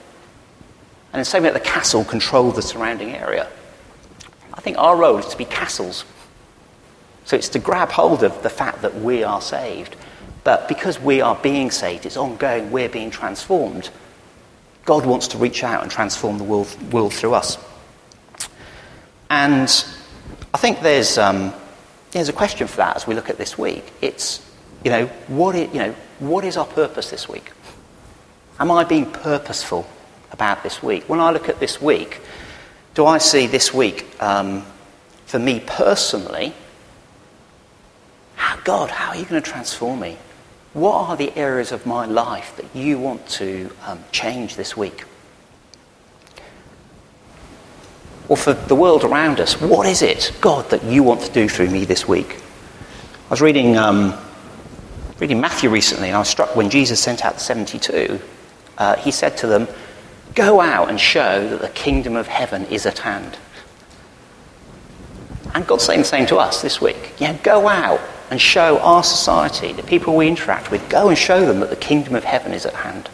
And 1.13 1.19
in 1.19 1.21
the 1.21 1.25
same 1.25 1.43
way 1.43 1.51
that 1.51 1.63
the 1.63 1.69
castle 1.69 2.05
controlled 2.05 2.55
the 2.55 2.63
surrounding 2.63 3.11
area, 3.11 3.49
I 4.55 4.61
think 4.61 4.79
our 4.79 4.97
role 4.97 5.19
is 5.19 5.27
to 5.27 5.37
be 5.37 5.45
castles 5.45 6.05
so 7.25 7.37
it's 7.37 7.49
to 7.51 7.59
grab 7.59 7.91
hold 7.91 8.23
of 8.23 8.43
the 8.43 8.51
fact 8.51 8.83
that 8.83 8.95
we 9.01 9.23
are 9.23 9.41
saved. 9.41 9.97
But 10.45 10.67
because 10.69 10.99
we 10.99 11.21
are 11.21 11.37
being 11.37 11.71
saved, 11.71 12.05
it's 12.05 12.17
ongoing, 12.17 12.71
we're 12.71 12.89
being 12.89 13.11
transformed. 13.11 13.91
God 14.85 15.07
wants 15.07 15.29
to 15.29 15.39
reach 15.39 15.63
out 15.63 15.83
and 15.83 15.91
transform 15.91 16.39
the 16.39 16.45
world, 16.45 16.93
world 16.93 17.15
through 17.15 17.35
us. 17.35 17.59
And 19.31 19.69
I 20.53 20.59
think 20.59 20.81
there's, 20.81 21.17
um, 21.17 21.55
there's 22.13 22.29
a 22.29 22.33
question 22.33 22.67
for 22.67 22.77
that 22.77 22.97
as 22.97 23.07
we 23.07 23.15
look 23.15 23.31
at 23.31 23.39
this 23.39 23.59
week. 23.59 23.85
It's, 24.01 24.47
you 24.85 24.91
know, 24.91 25.07
what 25.29 25.55
is, 25.55 25.73
you 25.73 25.81
know, 25.81 25.95
what 26.19 26.45
is 26.45 26.57
our 26.57 26.67
purpose 26.67 27.11
this 27.11 27.29
week? 27.29 27.51
Am 28.61 28.71
I 28.71 28.85
being 28.85 29.11
purposeful 29.11 29.87
about 30.31 30.63
this 30.63 30.83
week? 30.83 31.09
When 31.09 31.21
I 31.21 31.31
look 31.31 31.49
at 31.49 31.59
this 31.59 31.81
week, 31.81 32.21
do 32.95 33.07
I 33.07 33.19
see 33.19 33.47
this 33.47 33.73
week, 33.73 34.07
um, 34.23 34.65
for 35.27 35.39
me 35.39 35.61
personally, 35.67 36.55
God, 38.65 38.91
how 38.91 39.11
are 39.11 39.17
you 39.17 39.25
going 39.25 39.43
to 39.43 39.51
transform 39.51 40.01
me? 40.01 40.17
What 40.73 41.09
are 41.09 41.17
the 41.17 41.37
areas 41.37 41.73
of 41.73 41.85
my 41.85 42.07
life 42.07 42.57
that 42.57 42.77
you 42.77 42.99
want 42.99 43.27
to 43.31 43.71
um, 43.85 44.05
change 44.13 44.57
this 44.57 44.77
week? 44.77 45.05
Or 48.33 48.37
for 48.39 48.55
the 48.55 48.75
world 48.75 49.05
around 49.05 49.41
us, 49.41 49.61
what 49.61 49.87
is 49.87 50.01
it, 50.01 50.33
God, 50.41 50.71
that 50.71 50.83
you 50.85 51.03
want 51.03 51.21
to 51.21 51.31
do 51.33 51.51
through 51.51 51.69
me 51.69 51.85
this 51.85 52.09
week? 52.09 52.39
I 53.27 53.29
was 53.29 53.43
reading, 53.43 53.77
um, 53.77 54.19
reading 55.19 55.39
Matthew 55.39 55.69
recently, 55.69 56.09
and 56.09 56.17
I 56.17 56.19
was 56.19 56.29
struck 56.29 56.57
when 56.57 56.71
Jesus 56.71 56.99
sent 56.99 57.27
out 57.27 57.35
the 57.35 57.41
72. 57.41 58.19
Uh, 58.79 58.97
he 58.97 59.11
said 59.11 59.37
to 59.37 59.47
them, 59.47 59.69
Go 60.35 60.63
out 60.63 60.89
and 60.89 60.99
show 60.99 61.47
that 61.47 61.61
the 61.61 61.69
kingdom 61.69 62.17
of 62.17 62.27
heaven 62.27 62.65
is 62.69 62.87
at 62.87 63.01
hand. 63.01 63.37
And 65.55 65.67
God's 65.67 65.85
saying 65.85 66.01
the 66.01 66.07
same 66.07 66.25
to 66.29 66.39
us 66.39 66.63
this 66.63 66.81
week. 66.81 67.13
Yeah, 67.19 67.37
go 67.43 67.69
out 67.69 68.01
and 68.31 68.41
show 68.41 68.79
our 68.79 69.05
society, 69.05 69.75
the 69.75 69.83
people 69.83 70.17
we 70.17 70.27
interact 70.27 70.71
with, 70.71 70.89
go 70.89 71.11
and 71.11 71.19
show 71.19 71.45
them 71.45 71.61
that 71.61 71.69
the 71.69 71.77
kingdom 71.77 72.15
of 72.15 72.25
heaven 72.25 72.55
is 72.55 72.65
at 72.65 72.73
hand. 72.73 73.11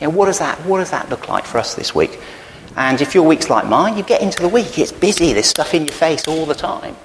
Yeah, 0.00 0.08
what 0.08 0.26
does 0.26 0.40
that 0.40 0.58
what 0.66 0.78
does 0.78 0.90
that 0.90 1.08
look 1.10 1.28
like 1.28 1.44
for 1.44 1.58
us 1.58 1.76
this 1.76 1.94
week? 1.94 2.18
And 2.76 3.00
if 3.00 3.14
your 3.14 3.26
week's 3.26 3.50
like 3.50 3.66
mine, 3.66 3.96
you 3.96 4.02
get 4.02 4.22
into 4.22 4.42
the 4.42 4.48
week, 4.48 4.78
it's 4.78 4.92
busy, 4.92 5.32
there's 5.32 5.46
stuff 5.46 5.74
in 5.74 5.86
your 5.86 5.94
face 5.94 6.28
all 6.28 6.46
the 6.46 6.54
time. 6.54 6.96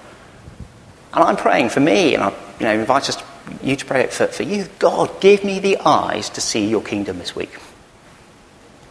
And 1.14 1.24
I'm 1.24 1.38
praying 1.38 1.70
for 1.70 1.80
me, 1.80 2.14
and 2.14 2.24
I 2.24 2.30
you 2.60 2.66
know, 2.66 2.74
invite 2.74 3.10
us, 3.10 3.22
you 3.64 3.76
to 3.76 3.86
pray 3.86 4.08
for, 4.08 4.28
for 4.28 4.44
you. 4.44 4.68
God, 4.80 5.20
give 5.22 5.44
me 5.44 5.60
the 5.60 5.78
eyes 5.78 6.30
to 6.32 6.42
see 6.42 6.68
your 6.68 6.84
kingdom 6.84 7.18
this 7.18 7.36
week. 7.36 7.58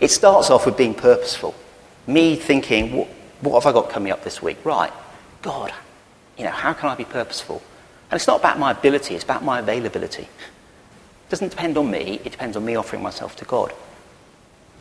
It 0.00 0.10
starts 0.10 0.50
off 0.50 0.66
with 0.66 0.76
being 0.76 0.94
purposeful. 0.94 1.54
Me 2.06 2.36
thinking, 2.36 2.96
what, 2.96 3.08
what 3.40 3.62
have 3.62 3.74
I 3.74 3.78
got 3.78 3.90
coming 3.90 4.12
up 4.12 4.24
this 4.24 4.42
week? 4.42 4.64
Right, 4.64 4.92
God, 5.42 5.72
you 6.36 6.44
know, 6.44 6.50
how 6.50 6.72
can 6.72 6.88
I 6.88 6.94
be 6.94 7.04
purposeful? 7.04 7.62
And 8.10 8.18
it's 8.18 8.26
not 8.26 8.40
about 8.40 8.58
my 8.58 8.72
ability, 8.72 9.14
it's 9.14 9.24
about 9.24 9.44
my 9.44 9.60
availability. 9.60 10.22
It 10.22 11.30
doesn't 11.30 11.50
depend 11.50 11.78
on 11.78 11.90
me, 11.90 12.20
it 12.24 12.32
depends 12.32 12.56
on 12.56 12.64
me 12.64 12.74
offering 12.74 13.02
myself 13.02 13.36
to 13.36 13.44
God. 13.44 13.72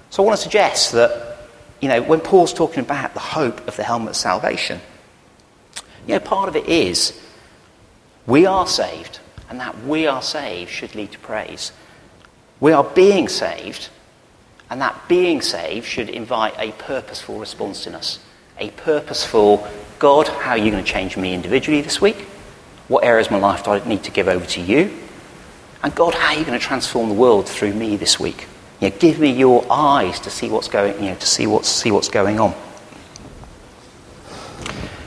So 0.10 0.24
I 0.24 0.26
want 0.26 0.38
to 0.38 0.44
suggest 0.44 0.92
that, 0.92 1.43
you 1.84 1.90
know, 1.90 2.02
when 2.02 2.22
Paul's 2.22 2.54
talking 2.54 2.80
about 2.80 3.14
the 3.14 3.20
hope 3.20 3.68
of 3.68 3.76
the 3.76 3.84
helmet 3.84 4.12
of 4.12 4.16
salvation, 4.16 4.80
you 6.08 6.14
know, 6.14 6.22
part 6.22 6.48
of 6.48 6.56
it 6.56 6.70
is 6.70 7.20
we 8.26 8.46
are 8.46 8.66
saved, 8.66 9.20
and 9.50 9.60
that 9.60 9.84
we 9.84 10.08
are 10.08 10.22
saved 10.22 10.72
should 10.72 10.96
lead 10.96 11.12
to 11.12 11.20
praise. 11.20 11.74
We 12.62 12.72
are 12.72 12.86
being 12.86 13.28
saved, 13.28 13.90
and 14.70 14.80
that 14.80 15.10
being 15.10 15.42
saved 15.42 15.86
should 15.86 16.08
invite 16.08 16.54
a 16.58 16.72
purposeful 16.72 17.38
response 17.38 17.86
in 17.86 17.96
us. 17.96 18.20
A 18.60 18.70
purposeful, 18.70 19.68
God, 20.00 20.30
how 20.30 20.52
are 20.52 20.58
you 20.58 20.72
going 20.72 20.86
to 20.86 20.90
change 20.90 21.18
me 21.18 21.34
individually 21.34 21.82
this 21.82 22.00
week? 22.00 22.22
What 22.88 23.04
areas 23.04 23.28
of 23.28 23.34
my 23.34 23.40
life 23.40 23.66
do 23.66 23.72
I 23.72 23.86
need 23.86 24.06
to 24.06 24.12
give 24.12 24.30
over 24.30 24.46
to 24.46 24.62
you? 24.62 24.98
And 25.84 25.94
God, 25.94 26.14
how 26.14 26.34
are 26.34 26.40
you 26.40 26.46
going 26.46 26.58
to 26.58 26.66
transform 26.66 27.10
the 27.10 27.16
world 27.16 27.46
through 27.46 27.74
me 27.74 27.98
this 27.98 28.22
week? 28.22 28.48
You 28.84 28.90
know, 28.90 28.98
give 28.98 29.18
me 29.18 29.32
your 29.32 29.66
eyes 29.72 30.20
to 30.20 30.30
see 30.30 30.50
what's 30.50 30.68
going, 30.68 31.02
you 31.02 31.12
know, 31.12 31.16
to 31.16 31.26
see 31.26 31.48
what's, 31.48 31.70
see 31.70 31.90
what's 31.90 32.10
going 32.10 32.38
on. 32.42 32.54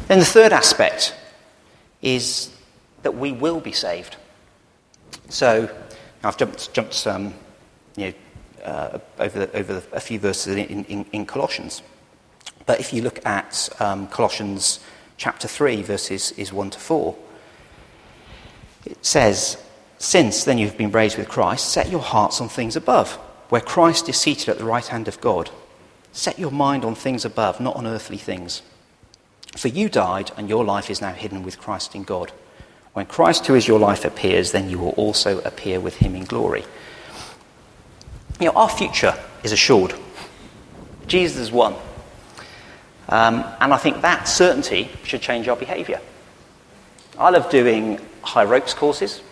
Then 0.08 0.18
the 0.18 0.24
third 0.24 0.50
aspect 0.54 1.14
is 2.00 2.56
that 3.02 3.16
we 3.16 3.32
will 3.32 3.60
be 3.60 3.72
saved. 3.72 4.16
So 5.28 5.68
I've 6.24 6.38
jumped, 6.38 6.72
jumped 6.72 7.06
um, 7.06 7.34
you 7.96 8.06
know, 8.06 8.64
uh, 8.64 8.98
over, 9.18 9.40
the, 9.40 9.54
over 9.54 9.74
the, 9.74 9.84
a 9.94 10.00
few 10.00 10.20
verses 10.20 10.56
in, 10.56 10.86
in, 10.86 11.04
in, 11.12 11.26
Colossians. 11.26 11.82
But 12.64 12.80
if 12.80 12.94
you 12.94 13.02
look 13.02 13.26
at 13.26 13.68
um, 13.78 14.06
Colossians 14.06 14.80
chapter 15.18 15.48
3, 15.48 15.82
verses 15.82 16.32
is 16.32 16.50
1 16.50 16.70
to 16.70 16.78
4, 16.78 17.14
it 18.86 19.04
says, 19.04 19.62
Since 19.98 20.44
then 20.44 20.56
you've 20.56 20.78
been 20.78 20.92
raised 20.92 21.18
with 21.18 21.28
Christ, 21.28 21.68
set 21.68 21.90
your 21.90 22.00
hearts 22.00 22.40
on 22.40 22.48
things 22.48 22.74
above, 22.74 23.18
where 23.48 23.60
Christ 23.60 24.08
is 24.08 24.16
seated 24.16 24.48
at 24.48 24.58
the 24.58 24.64
right 24.64 24.86
hand 24.86 25.08
of 25.08 25.20
God. 25.20 25.50
Set 26.12 26.38
your 26.38 26.50
mind 26.50 26.84
on 26.84 26.94
things 26.94 27.24
above, 27.24 27.60
not 27.60 27.76
on 27.76 27.86
earthly 27.86 28.16
things. 28.16 28.62
For 29.56 29.68
you 29.68 29.88
died, 29.88 30.32
and 30.36 30.48
your 30.48 30.64
life 30.64 30.90
is 30.90 31.00
now 31.00 31.12
hidden 31.12 31.42
with 31.42 31.58
Christ 31.58 31.94
in 31.94 32.02
God. 32.04 32.32
When 32.92 33.06
Christ, 33.06 33.46
who 33.46 33.54
is 33.54 33.68
your 33.68 33.78
life, 33.78 34.04
appears, 34.04 34.52
then 34.52 34.70
you 34.70 34.78
will 34.78 34.90
also 34.90 35.40
appear 35.42 35.80
with 35.80 35.96
him 35.96 36.14
in 36.14 36.24
glory. 36.24 36.64
You 38.40 38.46
know, 38.46 38.52
our 38.52 38.68
future 38.68 39.14
is 39.42 39.52
assured. 39.52 39.94
Jesus 41.06 41.38
is 41.38 41.52
won. 41.52 41.74
Um, 43.08 43.44
and 43.60 43.72
I 43.72 43.76
think 43.76 44.00
that 44.00 44.26
certainty 44.28 44.90
should 45.04 45.20
change 45.20 45.46
our 45.46 45.56
behaviour. 45.56 46.00
I 47.18 47.30
love 47.30 47.50
doing 47.50 48.00
high 48.22 48.44
ropes 48.44 48.74
courses 48.74 49.22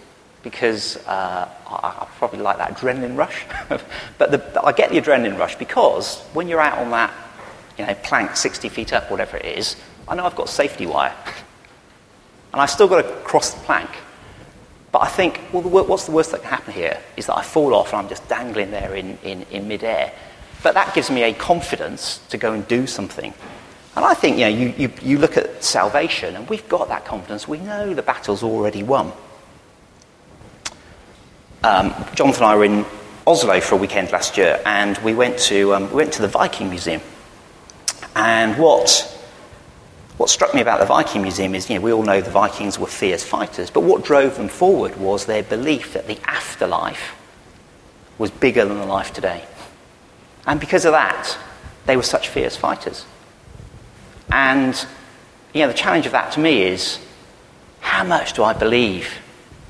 because 0.44 0.98
uh, 1.08 1.48
I, 1.66 1.72
I, 1.72 2.06
probably 2.18 2.40
like 2.40 2.58
that 2.58 2.76
adrenaline 2.76 3.16
rush. 3.16 3.44
but 4.18 4.30
the, 4.30 4.62
I 4.62 4.72
get 4.72 4.90
the 4.90 5.00
adrenaline 5.00 5.38
rush 5.38 5.56
because 5.56 6.20
when 6.34 6.46
you're 6.46 6.60
out 6.60 6.78
on 6.78 6.90
that 6.90 7.12
you 7.78 7.86
know, 7.86 7.94
plank 8.04 8.36
60 8.36 8.68
feet 8.68 8.92
up, 8.92 9.10
whatever 9.10 9.38
it 9.38 9.58
is, 9.58 9.74
I 10.06 10.14
know 10.14 10.24
I've 10.24 10.36
got 10.36 10.48
safety 10.48 10.86
wire. 10.86 11.14
And 12.52 12.60
I've 12.60 12.70
still 12.70 12.86
got 12.86 13.02
to 13.02 13.12
cross 13.24 13.52
the 13.52 13.58
plank. 13.62 13.90
But 14.92 15.02
I 15.02 15.08
think, 15.08 15.40
well, 15.52 15.60
the, 15.60 15.68
what's 15.68 16.06
the 16.06 16.12
worst 16.12 16.30
that 16.30 16.42
can 16.42 16.50
happen 16.50 16.72
here 16.72 17.00
is 17.16 17.26
that 17.26 17.36
I 17.36 17.42
fall 17.42 17.74
off 17.74 17.88
and 17.88 17.96
I'm 17.96 18.08
just 18.08 18.28
dangling 18.28 18.70
there 18.70 18.94
in, 18.94 19.18
in, 19.24 19.42
in 19.50 19.66
midair. 19.66 20.12
But 20.62 20.74
that 20.74 20.94
gives 20.94 21.10
me 21.10 21.24
a 21.24 21.34
confidence 21.34 22.18
to 22.28 22.38
go 22.38 22.52
and 22.52 22.64
do 22.68 22.86
something. 22.86 23.34
And 23.96 24.04
I 24.04 24.14
think, 24.14 24.38
you 24.38 24.44
know, 24.44 24.50
you, 24.50 24.74
you, 24.76 24.92
you 25.02 25.18
look 25.18 25.36
at 25.36 25.64
salvation 25.64 26.36
and 26.36 26.48
we've 26.48 26.68
got 26.68 26.86
that 26.90 27.04
confidence. 27.04 27.48
We 27.48 27.58
know 27.58 27.92
the 27.92 28.02
battle's 28.02 28.44
already 28.44 28.84
won. 28.84 29.12
Um, 31.64 31.94
Jonathan 32.14 32.42
and 32.42 32.52
I 32.52 32.56
were 32.56 32.64
in 32.66 32.84
Oslo 33.26 33.58
for 33.58 33.76
a 33.76 33.78
weekend 33.78 34.12
last 34.12 34.36
year 34.36 34.60
and 34.66 34.98
we 34.98 35.14
went 35.14 35.38
to, 35.38 35.72
um, 35.74 35.88
we 35.88 35.96
went 35.96 36.12
to 36.12 36.20
the 36.20 36.28
Viking 36.28 36.68
Museum. 36.68 37.00
And 38.14 38.58
what 38.58 39.10
what 40.18 40.28
struck 40.28 40.52
me 40.54 40.60
about 40.60 40.78
the 40.78 40.84
Viking 40.84 41.22
Museum 41.22 41.54
is, 41.54 41.70
you 41.70 41.76
know, 41.76 41.80
we 41.80 41.90
all 41.90 42.02
know 42.02 42.20
the 42.20 42.30
Vikings 42.30 42.78
were 42.78 42.86
fierce 42.86 43.24
fighters, 43.24 43.70
but 43.70 43.80
what 43.80 44.04
drove 44.04 44.36
them 44.36 44.48
forward 44.48 44.94
was 44.98 45.24
their 45.24 45.42
belief 45.42 45.94
that 45.94 46.06
the 46.06 46.18
afterlife 46.26 47.16
was 48.18 48.30
bigger 48.30 48.66
than 48.66 48.76
the 48.76 48.84
life 48.84 49.14
today. 49.14 49.42
And 50.46 50.60
because 50.60 50.84
of 50.84 50.92
that, 50.92 51.34
they 51.86 51.96
were 51.96 52.02
such 52.02 52.28
fierce 52.28 52.56
fighters. 52.56 53.06
And, 54.30 54.86
you 55.54 55.62
know, 55.62 55.68
the 55.68 55.74
challenge 55.74 56.04
of 56.04 56.12
that 56.12 56.32
to 56.32 56.40
me 56.40 56.62
is 56.62 56.98
how 57.80 58.04
much 58.04 58.34
do 58.34 58.44
I 58.44 58.52
believe 58.52 59.08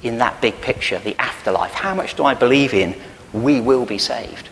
in 0.05 0.19
that 0.19 0.41
big 0.41 0.61
picture, 0.61 0.99
the 0.99 1.21
afterlife? 1.21 1.73
How 1.73 1.95
much 1.95 2.15
do 2.15 2.25
I 2.25 2.35
believe 2.35 2.75
in 2.75 2.95
we 3.33 3.61
will 3.61 3.87
be 3.87 3.99
saved? 3.99 4.51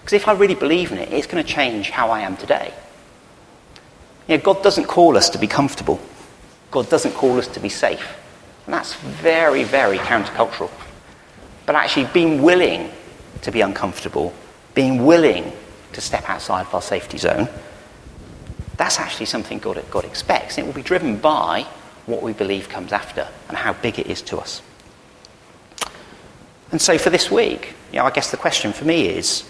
Because 0.00 0.14
if 0.14 0.26
I 0.26 0.32
really 0.32 0.54
believe 0.54 0.90
in 0.90 0.98
it, 0.98 1.12
it's 1.12 1.26
going 1.26 1.44
to 1.44 1.48
change 1.48 1.90
how 1.90 2.10
I 2.10 2.20
am 2.20 2.36
today. 2.36 2.72
You 4.26 4.38
know, 4.38 4.42
God 4.42 4.62
doesn't 4.62 4.86
call 4.86 5.16
us 5.16 5.30
to 5.30 5.38
be 5.38 5.46
comfortable. 5.46 6.00
God 6.70 6.88
doesn't 6.88 7.12
call 7.12 7.38
us 7.38 7.46
to 7.48 7.60
be 7.60 7.68
safe. 7.68 8.16
And 8.64 8.74
that's 8.74 8.94
very, 8.94 9.64
very 9.64 9.98
countercultural. 9.98 10.70
But 11.66 11.76
actually, 11.76 12.06
being 12.06 12.42
willing 12.42 12.90
to 13.42 13.50
be 13.50 13.60
uncomfortable, 13.60 14.32
being 14.74 15.04
willing 15.04 15.52
to 15.92 16.00
step 16.00 16.28
outside 16.28 16.66
of 16.66 16.74
our 16.74 16.82
safety 16.82 17.18
zone, 17.18 17.48
that's 18.78 18.98
actually 18.98 19.26
something 19.26 19.58
God, 19.58 19.82
God 19.90 20.04
expects. 20.04 20.56
And 20.56 20.64
it 20.64 20.66
will 20.66 20.74
be 20.74 20.82
driven 20.82 21.18
by 21.18 21.66
what 22.06 22.22
we 22.22 22.32
believe 22.32 22.68
comes 22.68 22.92
after 22.92 23.28
and 23.48 23.56
how 23.56 23.74
big 23.74 23.98
it 23.98 24.06
is 24.06 24.22
to 24.22 24.38
us. 24.38 24.62
And 26.70 26.80
so 26.80 26.98
for 26.98 27.10
this 27.10 27.30
week, 27.30 27.74
you 27.92 27.98
know, 27.98 28.04
I 28.04 28.10
guess 28.10 28.30
the 28.30 28.36
question 28.36 28.72
for 28.72 28.84
me 28.84 29.08
is 29.08 29.44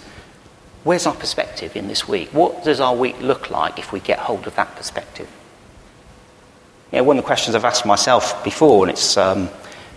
Where's 0.85 1.07
our 1.07 1.15
perspective 1.15 1.77
in 1.77 1.89
this 1.89 2.09
week? 2.09 2.31
What 2.33 2.65
does 2.65 2.81
our 2.81 2.95
week 2.95 3.21
look 3.21 3.51
like 3.51 3.79
if 3.79 3.93
we 3.93 4.01
get 4.01 4.19
hold 4.19 4.47
of 4.47 4.55
that 4.55 4.75
perspective? 4.77 5.29
You 6.93 6.99
know, 6.99 7.05
one 7.05 7.19
of 7.19 7.25
the 7.25 7.27
questions 7.27 7.55
I've 7.55 7.65
asked 7.65 7.85
myself 7.85 8.43
before, 8.45 8.85
and 8.85 8.91
it's 8.91 9.17
um, 9.17 9.51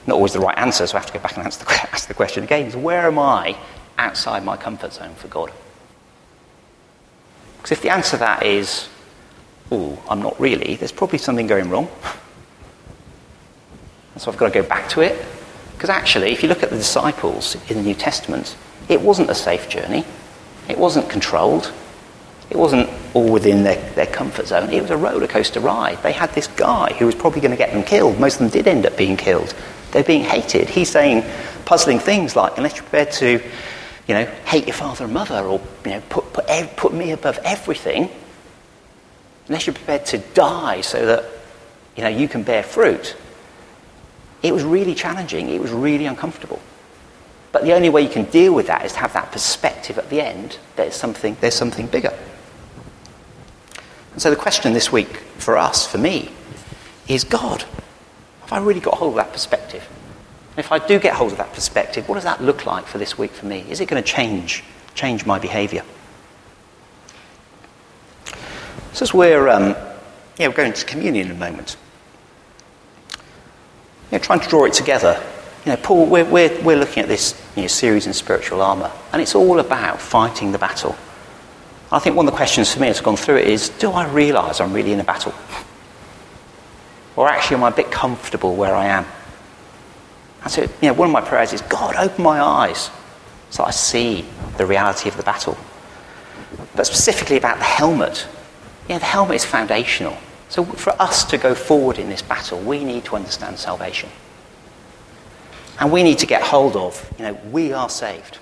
not 0.08 0.16
always 0.16 0.34
the 0.34 0.40
right 0.40 0.58
answer, 0.58 0.86
so 0.88 0.98
I 0.98 1.00
have 1.00 1.08
to 1.08 1.14
go 1.14 1.20
back 1.20 1.38
and 1.38 1.46
answer 1.46 1.64
the, 1.64 1.72
ask 1.94 2.08
the 2.08 2.14
question 2.14 2.44
again, 2.44 2.66
is 2.66 2.76
where 2.76 3.08
am 3.08 3.20
I 3.20 3.56
outside 3.98 4.44
my 4.44 4.58
comfort 4.58 4.92
zone 4.92 5.14
for 5.16 5.28
God? 5.28 5.52
Because 7.58 7.72
if 7.72 7.82
the 7.82 7.90
answer 7.90 8.12
to 8.12 8.18
that 8.18 8.44
is, 8.44 8.90
oh, 9.72 10.02
I'm 10.10 10.22
not 10.22 10.38
really, 10.42 10.76
there's 10.76 10.92
probably 10.92 11.20
something 11.20 11.48
going 11.48 11.70
wrong. 11.70 11.90
So 14.18 14.30
I've 14.30 14.38
got 14.38 14.54
to 14.54 14.62
go 14.62 14.68
back 14.68 14.90
to 14.90 15.02
it. 15.02 15.26
Because 15.82 15.90
actually, 15.90 16.32
if 16.32 16.44
you 16.44 16.48
look 16.48 16.62
at 16.62 16.70
the 16.70 16.76
disciples 16.76 17.58
in 17.68 17.78
the 17.78 17.82
New 17.82 17.96
Testament, 17.96 18.56
it 18.88 19.02
wasn't 19.02 19.32
a 19.32 19.34
safe 19.34 19.68
journey. 19.68 20.06
It 20.70 20.78
wasn't 20.78 21.10
controlled. 21.10 21.74
It 22.52 22.58
wasn't 22.58 22.88
all 23.16 23.32
within 23.32 23.64
their, 23.64 23.82
their 23.94 24.06
comfort 24.06 24.46
zone. 24.46 24.70
It 24.70 24.80
was 24.80 24.92
a 24.92 24.96
roller 24.96 25.26
coaster 25.26 25.60
ride. 25.60 25.98
They 26.04 26.12
had 26.12 26.36
this 26.36 26.46
guy 26.46 26.94
who 26.94 27.08
was 27.08 27.16
probably 27.16 27.42
going 27.42 27.50
to 27.50 27.58
get 27.58 27.74
them 27.74 27.82
killed. 27.82 28.20
Most 28.20 28.36
of 28.36 28.42
them 28.42 28.50
did 28.50 28.68
end 28.68 28.86
up 28.86 28.96
being 28.96 29.18
killed. 29.18 29.56
They're 29.90 30.04
being 30.04 30.22
hated. 30.24 30.70
He's 30.70 30.92
saying 30.92 31.24
puzzling 31.66 31.98
things 31.98 32.36
like, 32.36 32.58
unless 32.58 32.76
you're 32.76 32.84
prepared 32.84 33.12
to, 33.14 33.42
you 34.08 34.14
know, 34.14 34.26
hate 34.46 34.68
your 34.68 34.76
father 34.76 35.06
and 35.06 35.14
mother 35.16 35.44
or, 35.44 35.60
you 35.84 35.92
know, 35.94 36.04
put, 36.10 36.32
put, 36.32 36.46
put 36.78 36.94
me 36.94 37.10
above 37.10 37.40
everything, 37.44 38.08
unless 39.48 39.66
you're 39.66 39.74
prepared 39.74 40.06
to 40.06 40.20
die 40.20 40.82
so 40.82 41.08
that, 41.08 41.26
you 41.96 42.04
know, 42.04 42.10
you 42.10 42.28
can 42.28 42.44
bear 42.44 42.62
fruit, 42.62 43.16
it 44.44 44.54
was 44.54 44.64
really 44.64 44.96
challenging. 44.96 45.50
It 45.50 45.62
was 45.62 45.72
really 45.72 46.06
uncomfortable. 46.06 46.60
But 47.52 47.64
the 47.64 47.74
only 47.74 47.90
way 47.90 48.02
you 48.02 48.10
can 48.10 48.26
deal 48.26 48.54
with 48.54 48.68
that 48.68 48.86
is 48.86 48.94
to 48.94 49.00
have 49.00 49.14
that 49.14 49.32
perspective 49.32 49.98
at 49.98 50.10
the 50.10 50.22
end 50.22 50.58
there's 50.76 50.96
something, 50.96 51.36
there's 51.42 51.54
something 51.54 51.88
bigger. 51.88 52.18
And 54.14 54.22
so 54.22 54.30
the 54.30 54.36
question 54.36 54.74
this 54.74 54.92
week 54.92 55.18
for 55.38 55.58
us, 55.58 55.86
for 55.86 55.98
me, 55.98 56.32
is 57.08 57.24
God, 57.24 57.64
Have 58.42 58.54
I 58.54 58.60
really 58.60 58.80
got 58.80 58.96
hold 58.96 59.14
of 59.14 59.16
that 59.18 59.34
perspective? 59.34 59.88
And 60.52 60.60
if 60.60 60.72
I 60.72 60.80
do 60.80 61.00
get 61.00 61.14
hold 61.14 61.32
of 61.32 61.38
that 61.38 61.54
perspective, 61.54 62.08
what 62.10 62.16
does 62.16 62.24
that 62.26 62.42
look 62.42 62.66
like 62.66 62.86
for 62.86 62.98
this 62.98 63.18
week 63.18 63.32
for 63.32 63.46
me? 63.46 63.66
Is 63.70 63.80
it 63.80 63.88
going 63.88 64.02
to 64.02 64.08
change, 64.08 64.64
change 64.96 65.26
my 65.26 65.40
behaviour? 65.40 65.84
So 68.94 69.04
as 69.04 69.14
we're, 69.14 69.48
um, 69.48 69.76
yeah, 70.38 70.48
we're 70.48 70.54
going 70.54 70.74
to 70.74 70.86
communion 70.86 71.28
in 71.28 71.32
a 71.32 71.40
moment, 71.40 71.78
you 74.12 74.18
know, 74.18 74.20
trying 74.20 74.40
to 74.42 74.50
draw 74.50 74.66
it 74.66 74.74
together. 74.74 75.22
You 75.66 75.72
know, 75.72 75.78
Paul, 75.78 76.06
we're, 76.08 76.26
we're, 76.26 76.62
we're 76.62 76.78
looking 76.78 77.04
at 77.04 77.10
this 77.10 77.40
you 77.56 77.64
know, 77.64 77.68
series 77.68 78.08
in 78.08 78.14
spiritual 78.14 78.62
armour, 78.62 78.92
and 79.14 79.22
it's 79.22 79.36
all 79.36 79.60
about 79.60 80.02
fighting 80.02 80.52
the 80.52 80.58
battle. 80.58 80.96
I 81.92 82.00
think 82.00 82.16
one 82.16 82.28
of 82.28 82.32
the 82.32 82.38
questions 82.38 82.74
for 82.74 82.80
me 82.80 82.88
as 82.88 83.00
I've 83.00 83.04
gone 83.04 83.18
through 83.18 83.38
it 83.38 83.48
is 83.48 83.70
do 83.70 83.92
I 83.92 84.08
realise 84.08 84.62
I'm 84.62 84.74
really 84.74 84.94
in 84.94 85.00
a 85.00 85.04
battle? 85.04 85.34
Or 87.16 87.28
actually, 87.28 87.58
am 87.58 87.64
I 87.64 87.70
a 87.70 87.76
bit 87.76 87.92
comfortable 87.92 88.56
where 88.56 88.74
I 88.74 88.86
am? 88.86 89.06
And 90.44 90.52
so, 90.52 90.62
you 90.62 90.70
know, 90.84 90.94
one 90.94 91.10
of 91.10 91.14
my 91.14 91.22
prayers 91.22 91.54
is 91.54 91.62
God, 91.62 91.96
open 91.96 92.24
my 92.24 92.42
eyes 92.42 92.90
so 93.52 93.66
I 93.66 93.72
see 93.72 94.26
the 94.58 94.66
reality 94.66 95.10
of 95.10 95.18
the 95.18 95.24
battle. 95.24 95.58
But 96.76 96.88
specifically 96.88 97.38
about 97.38 97.58
the 97.58 97.66
helmet, 97.66 98.26
yeah, 98.88 98.98
the 98.98 99.06
helmet 99.06 99.36
is 99.36 99.46
foundational. 99.46 100.18
So 100.52 100.66
for 100.66 100.94
us 101.02 101.24
to 101.26 101.38
go 101.38 101.56
forward 101.56 101.98
in 101.98 102.10
this 102.10 102.22
battle, 102.22 102.60
we 102.60 102.84
need 102.84 103.06
to 103.06 103.16
understand 103.16 103.58
salvation. 103.58 104.10
And 105.80 105.94
we 105.94 106.04
need 106.04 106.18
to 106.20 106.26
get 106.26 106.42
hold 106.42 106.76
of, 106.76 107.10
you 107.18 107.24
know, 107.24 107.34
we 107.52 107.72
are 107.72 107.88
saved. 107.88 108.38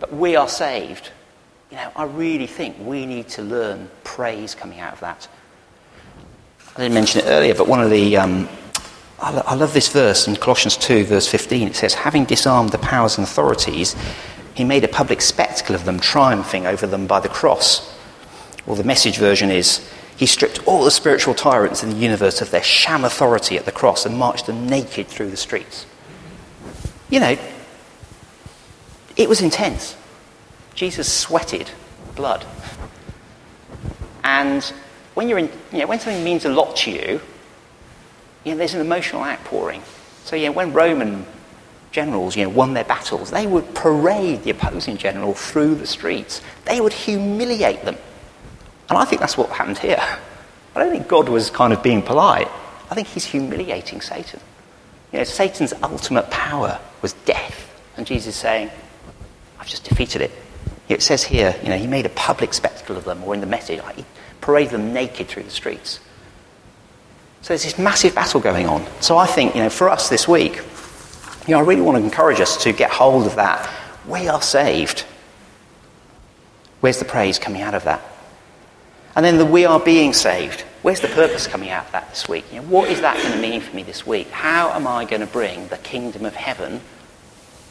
But 0.00 0.14
we 0.14 0.34
are 0.34 0.48
saved. 0.48 1.10
You 1.70 1.76
know, 1.76 1.92
I 1.94 2.04
really 2.04 2.46
think 2.46 2.76
we 2.80 3.04
need 3.04 3.28
to 3.28 3.42
learn 3.42 3.90
praise 4.02 4.54
coming 4.54 4.80
out 4.80 4.94
of 4.94 5.00
that. 5.00 5.28
I 6.74 6.80
didn't 6.80 6.94
mention 6.94 7.20
it 7.20 7.26
earlier, 7.26 7.54
but 7.54 7.68
one 7.68 7.82
of 7.82 7.90
the. 7.90 8.16
Um, 8.16 8.48
I, 9.20 9.30
lo- 9.30 9.44
I 9.44 9.54
love 9.54 9.74
this 9.74 9.92
verse 9.92 10.26
in 10.26 10.36
Colossians 10.36 10.78
2, 10.78 11.04
verse 11.04 11.28
15. 11.28 11.68
It 11.68 11.76
says, 11.76 11.92
Having 11.92 12.24
disarmed 12.24 12.70
the 12.70 12.78
powers 12.78 13.18
and 13.18 13.26
authorities, 13.26 13.94
he 14.54 14.64
made 14.64 14.84
a 14.84 14.88
public 14.88 15.20
spectacle 15.20 15.74
of 15.74 15.84
them, 15.84 16.00
triumphing 16.00 16.66
over 16.66 16.86
them 16.86 17.06
by 17.06 17.20
the 17.20 17.28
cross. 17.28 17.94
Or 18.66 18.74
the 18.74 18.84
message 18.84 19.18
version 19.18 19.50
is, 19.50 19.86
He 20.16 20.26
stripped 20.26 20.66
all 20.66 20.84
the 20.84 20.90
spiritual 20.90 21.34
tyrants 21.34 21.82
in 21.82 21.90
the 21.90 21.96
universe 21.96 22.40
of 22.40 22.50
their 22.50 22.62
sham 22.62 23.04
authority 23.04 23.56
at 23.56 23.64
the 23.64 23.72
cross 23.72 24.06
and 24.06 24.16
marched 24.16 24.46
them 24.46 24.68
naked 24.68 25.08
through 25.08 25.30
the 25.30 25.36
streets. 25.36 25.86
You 27.10 27.20
know, 27.20 27.38
it 29.16 29.28
was 29.28 29.40
intense. 29.40 29.96
Jesus 30.74 31.12
sweated 31.12 31.70
blood. 32.14 32.46
And 34.24 34.62
when, 35.14 35.28
you're 35.28 35.38
in, 35.38 35.50
you 35.72 35.80
know, 35.80 35.86
when 35.86 36.00
something 36.00 36.24
means 36.24 36.44
a 36.44 36.48
lot 36.48 36.76
to 36.76 36.90
you, 36.90 37.20
you 38.44 38.52
know, 38.52 38.56
there's 38.56 38.74
an 38.74 38.80
emotional 38.80 39.22
outpouring. 39.22 39.82
So 40.24 40.36
you 40.36 40.46
know, 40.46 40.52
when 40.52 40.72
Roman 40.72 41.26
generals 41.90 42.36
you 42.36 42.44
know, 42.44 42.50
won 42.50 42.74
their 42.74 42.84
battles, 42.84 43.30
they 43.30 43.46
would 43.46 43.74
parade 43.74 44.42
the 44.44 44.50
opposing 44.50 44.96
general 44.96 45.34
through 45.34 45.74
the 45.74 45.86
streets. 45.86 46.40
They 46.64 46.80
would 46.80 46.92
humiliate 46.92 47.84
them. 47.84 47.96
And 48.88 48.98
I 48.98 49.04
think 49.04 49.20
that's 49.20 49.36
what 49.36 49.48
happened 49.50 49.78
here. 49.78 50.02
I 50.74 50.78
don't 50.80 50.90
think 50.90 51.08
God 51.08 51.28
was 51.28 51.50
kind 51.50 51.72
of 51.72 51.82
being 51.82 52.02
polite. 52.02 52.48
I 52.90 52.94
think 52.94 53.08
he's 53.08 53.24
humiliating 53.24 54.00
Satan. 54.00 54.40
You 55.12 55.18
know, 55.18 55.24
Satan's 55.24 55.72
ultimate 55.82 56.30
power 56.30 56.78
was 57.00 57.12
death. 57.24 57.70
And 57.96 58.06
Jesus 58.06 58.34
is 58.34 58.40
saying, 58.40 58.70
I've 59.58 59.68
just 59.68 59.84
defeated 59.84 60.22
it. 60.22 60.30
It 60.88 61.02
says 61.02 61.22
here, 61.22 61.54
you 61.62 61.68
know, 61.68 61.76
he 61.76 61.86
made 61.86 62.06
a 62.06 62.10
public 62.10 62.52
spectacle 62.52 62.96
of 62.96 63.04
them, 63.04 63.22
or 63.24 63.34
in 63.34 63.40
the 63.40 63.46
message, 63.46 63.80
like, 63.80 63.96
he 63.96 64.04
paraded 64.40 64.72
them 64.72 64.92
naked 64.92 65.28
through 65.28 65.44
the 65.44 65.50
streets. 65.50 66.00
So 67.42 67.48
there's 67.48 67.64
this 67.64 67.78
massive 67.78 68.14
battle 68.14 68.40
going 68.40 68.66
on. 68.66 68.86
So 69.00 69.16
I 69.16 69.26
think, 69.26 69.54
you 69.54 69.62
know, 69.62 69.70
for 69.70 69.88
us 69.88 70.08
this 70.08 70.28
week, 70.28 70.56
you 71.46 71.54
know, 71.54 71.58
I 71.58 71.62
really 71.62 71.80
want 71.80 71.98
to 71.98 72.04
encourage 72.04 72.40
us 72.40 72.62
to 72.64 72.72
get 72.72 72.90
hold 72.90 73.26
of 73.26 73.36
that. 73.36 73.68
We 74.06 74.28
are 74.28 74.42
saved. 74.42 75.00
Where's 76.80 76.98
the 76.98 77.04
praise 77.04 77.38
coming 77.38 77.62
out 77.62 77.74
of 77.74 77.84
that? 77.84 78.02
And 79.14 79.24
then 79.24 79.38
the 79.38 79.46
we 79.46 79.64
are 79.64 79.80
being 79.80 80.12
saved. 80.12 80.62
Where's 80.82 81.00
the 81.00 81.08
purpose 81.08 81.46
coming 81.46 81.70
out 81.70 81.86
of 81.86 81.92
that 81.92 82.10
this 82.10 82.28
week? 82.28 82.44
You 82.50 82.60
know, 82.60 82.66
what 82.68 82.90
is 82.90 83.00
that 83.02 83.16
going 83.22 83.34
to 83.34 83.40
mean 83.40 83.60
for 83.60 83.76
me 83.76 83.82
this 83.82 84.06
week? 84.06 84.30
How 84.30 84.70
am 84.70 84.86
I 84.86 85.04
going 85.04 85.20
to 85.20 85.26
bring 85.26 85.68
the 85.68 85.78
kingdom 85.78 86.24
of 86.24 86.34
heaven? 86.34 86.80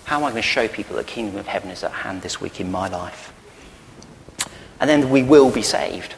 How 0.05 0.17
am 0.17 0.23
I 0.23 0.31
going 0.31 0.41
to 0.41 0.47
show 0.47 0.67
people 0.67 0.95
the 0.95 1.03
kingdom 1.03 1.37
of 1.37 1.47
heaven 1.47 1.69
is 1.71 1.83
at 1.83 1.91
hand 1.91 2.21
this 2.21 2.39
week 2.39 2.61
in 2.61 2.71
my 2.71 2.87
life? 2.87 3.33
And 4.79 4.89
then 4.89 5.09
we 5.09 5.23
will 5.23 5.51
be 5.51 5.61
saved. 5.61 6.15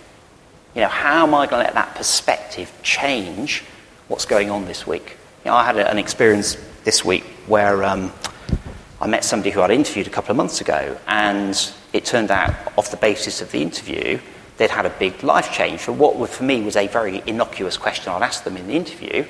You 0.76 0.82
know, 0.82 0.88
how 0.88 1.26
am 1.26 1.34
I 1.34 1.48
going 1.48 1.62
to 1.62 1.66
let 1.66 1.74
that 1.74 1.96
perspective 1.96 2.72
change 2.84 3.64
what's 4.08 4.26
going 4.26 4.50
on 4.50 4.66
this 4.66 4.86
week? 4.86 5.18
You 5.46 5.52
know, 5.52 5.58
I 5.58 5.64
had 5.64 5.78
an 5.78 5.98
experience 5.98 6.58
this 6.84 7.06
week 7.06 7.24
where 7.48 7.84
um, 7.84 8.12
I 9.02 9.08
met 9.08 9.24
somebody 9.24 9.52
who 9.52 9.62
I'd 9.62 9.72
interviewed 9.72 10.08
a 10.08 10.10
couple 10.10 10.32
of 10.32 10.38
months 10.38 10.62
ago, 10.62 10.98
and 11.08 11.72
it 11.92 12.06
turned 12.06 12.32
out, 12.32 12.54
off 12.78 12.90
the 12.92 12.98
basis 12.98 13.42
of 13.42 13.52
the 13.52 13.62
interview, 13.62 14.20
they'd 14.58 14.70
had 14.70 14.86
a 14.86 14.90
big 14.92 15.24
life 15.24 15.52
change. 15.52 15.82
For 15.82 15.92
what 15.92 16.30
for 16.30 16.44
me 16.44 16.62
was 16.62 16.76
a 16.76 16.88
very 16.88 17.24
innocuous 17.26 17.78
question 17.78 18.14
I'd 18.14 18.22
asked 18.22 18.44
them 18.44 18.58
in 18.58 18.68
the 18.68 18.74
interview, 18.74 19.26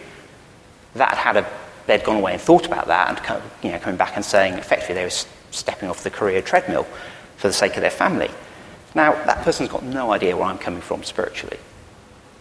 that 0.95 1.17
had 1.17 1.37
a, 1.37 1.49
they'd 1.87 2.03
gone 2.03 2.17
away 2.17 2.33
and 2.33 2.41
thought 2.41 2.65
about 2.65 2.87
that, 2.87 3.09
and 3.09 3.43
you 3.63 3.71
know, 3.71 3.79
coming 3.79 3.97
back 3.97 4.15
and 4.15 4.23
saying 4.23 4.53
effectively 4.53 4.95
they 4.95 5.03
were 5.03 5.25
stepping 5.51 5.89
off 5.89 6.03
the 6.03 6.09
career 6.09 6.41
treadmill 6.41 6.85
for 7.37 7.47
the 7.47 7.53
sake 7.53 7.75
of 7.75 7.81
their 7.81 7.89
family. 7.89 8.29
Now, 8.95 9.13
that 9.25 9.43
person's 9.43 9.69
got 9.69 9.83
no 9.83 10.11
idea 10.11 10.37
where 10.37 10.45
I'm 10.45 10.59
coming 10.59 10.81
from 10.81 11.03
spiritually. 11.03 11.57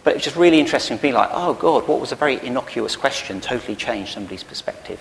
But 0.05 0.17
it's 0.17 0.25
just 0.25 0.37
really 0.37 0.59
interesting 0.59 0.97
to 0.97 1.03
be 1.03 1.13
like, 1.13 1.31
oh 1.33 1.55
God, 1.55 1.87
what 1.87 2.01
was 2.01 2.13
a 2.13 2.17
very 2.17 2.45
innocuous 2.45 2.97
question 2.97 3.41
totally 3.41 3.77
changed 3.77 4.15
somebody's 4.15 4.43
perspective. 4.43 5.01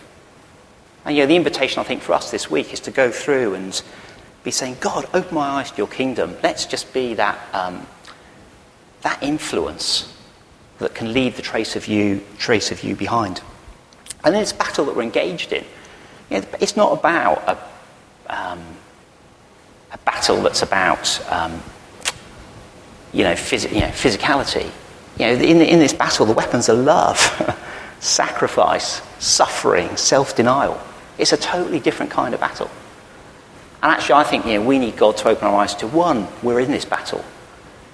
And 1.06 1.16
you 1.16 1.24
know, 1.24 1.28
the 1.28 1.36
invitation 1.36 1.80
I 1.80 1.84
think 1.84 2.04
for 2.04 2.14
us 2.14 2.32
this 2.32 2.52
week 2.52 2.72
is 2.72 2.80
to 2.82 2.92
go 2.92 3.12
through 3.12 3.56
and 3.56 3.82
be 4.44 4.52
saying, 4.52 4.78
God, 4.80 5.08
open 5.14 5.36
my 5.36 5.48
eyes 5.48 5.72
to 5.72 5.78
your 5.78 5.88
kingdom. 5.88 6.36
Let's 6.42 6.66
just 6.66 6.94
be 6.94 7.14
that, 7.16 7.40
um, 7.54 7.86
that 9.02 9.22
influence 9.22 10.12
that 10.80 10.96
can 10.96 11.14
leave 11.14 11.36
the 11.36 11.42
trace 11.42 11.76
of 11.76 11.88
you, 11.88 12.22
trace 12.38 12.72
of 12.72 12.84
you 12.84 12.96
behind. 12.96 13.42
And 14.24 14.34
then 14.34 14.42
this 14.42 14.54
battle 14.54 14.86
that 14.86 14.96
we're 14.96 15.04
engaged 15.04 15.54
in, 15.54 15.64
you 16.30 16.40
know, 16.40 16.48
it's 16.60 16.76
not 16.76 16.98
about 16.98 17.44
a, 17.48 18.36
um, 18.36 18.62
a 19.92 19.98
battle 20.00 20.42
that's 20.42 20.62
about 20.64 21.22
um, 21.32 21.62
you, 23.14 23.24
know, 23.24 23.34
phys- 23.34 23.72
you 23.72 23.82
know, 23.82 23.88
physicality. 23.88 24.70
You 25.20 25.28
know, 25.28 25.34
in, 25.34 25.62
in 25.62 25.80
this 25.80 25.94
battle, 25.94 26.26
the 26.26 26.34
weapons 26.34 26.70
are 26.70 26.76
love, 26.76 27.20
sacrifice, 28.00 29.02
suffering, 29.20 29.96
self 29.98 30.36
denial. 30.36 30.82
It's 31.18 31.34
a 31.34 31.38
totally 31.38 31.80
different 31.80 32.12
kind 32.12 32.34
of 32.34 32.40
battle. 32.40 32.72
And 33.84 33.92
actually, 33.92 34.16
I 34.16 34.24
think 34.24 34.46
you 34.46 34.54
know, 34.56 34.62
we 34.62 34.78
need 34.80 34.96
God 34.98 35.18
to 35.18 35.30
open 35.30 35.48
our 35.48 35.56
eyes 35.56 35.74
to 35.76 35.88
one, 35.88 36.28
we're 36.44 36.60
in 36.60 36.72
this 36.72 36.86
battle. 36.86 37.24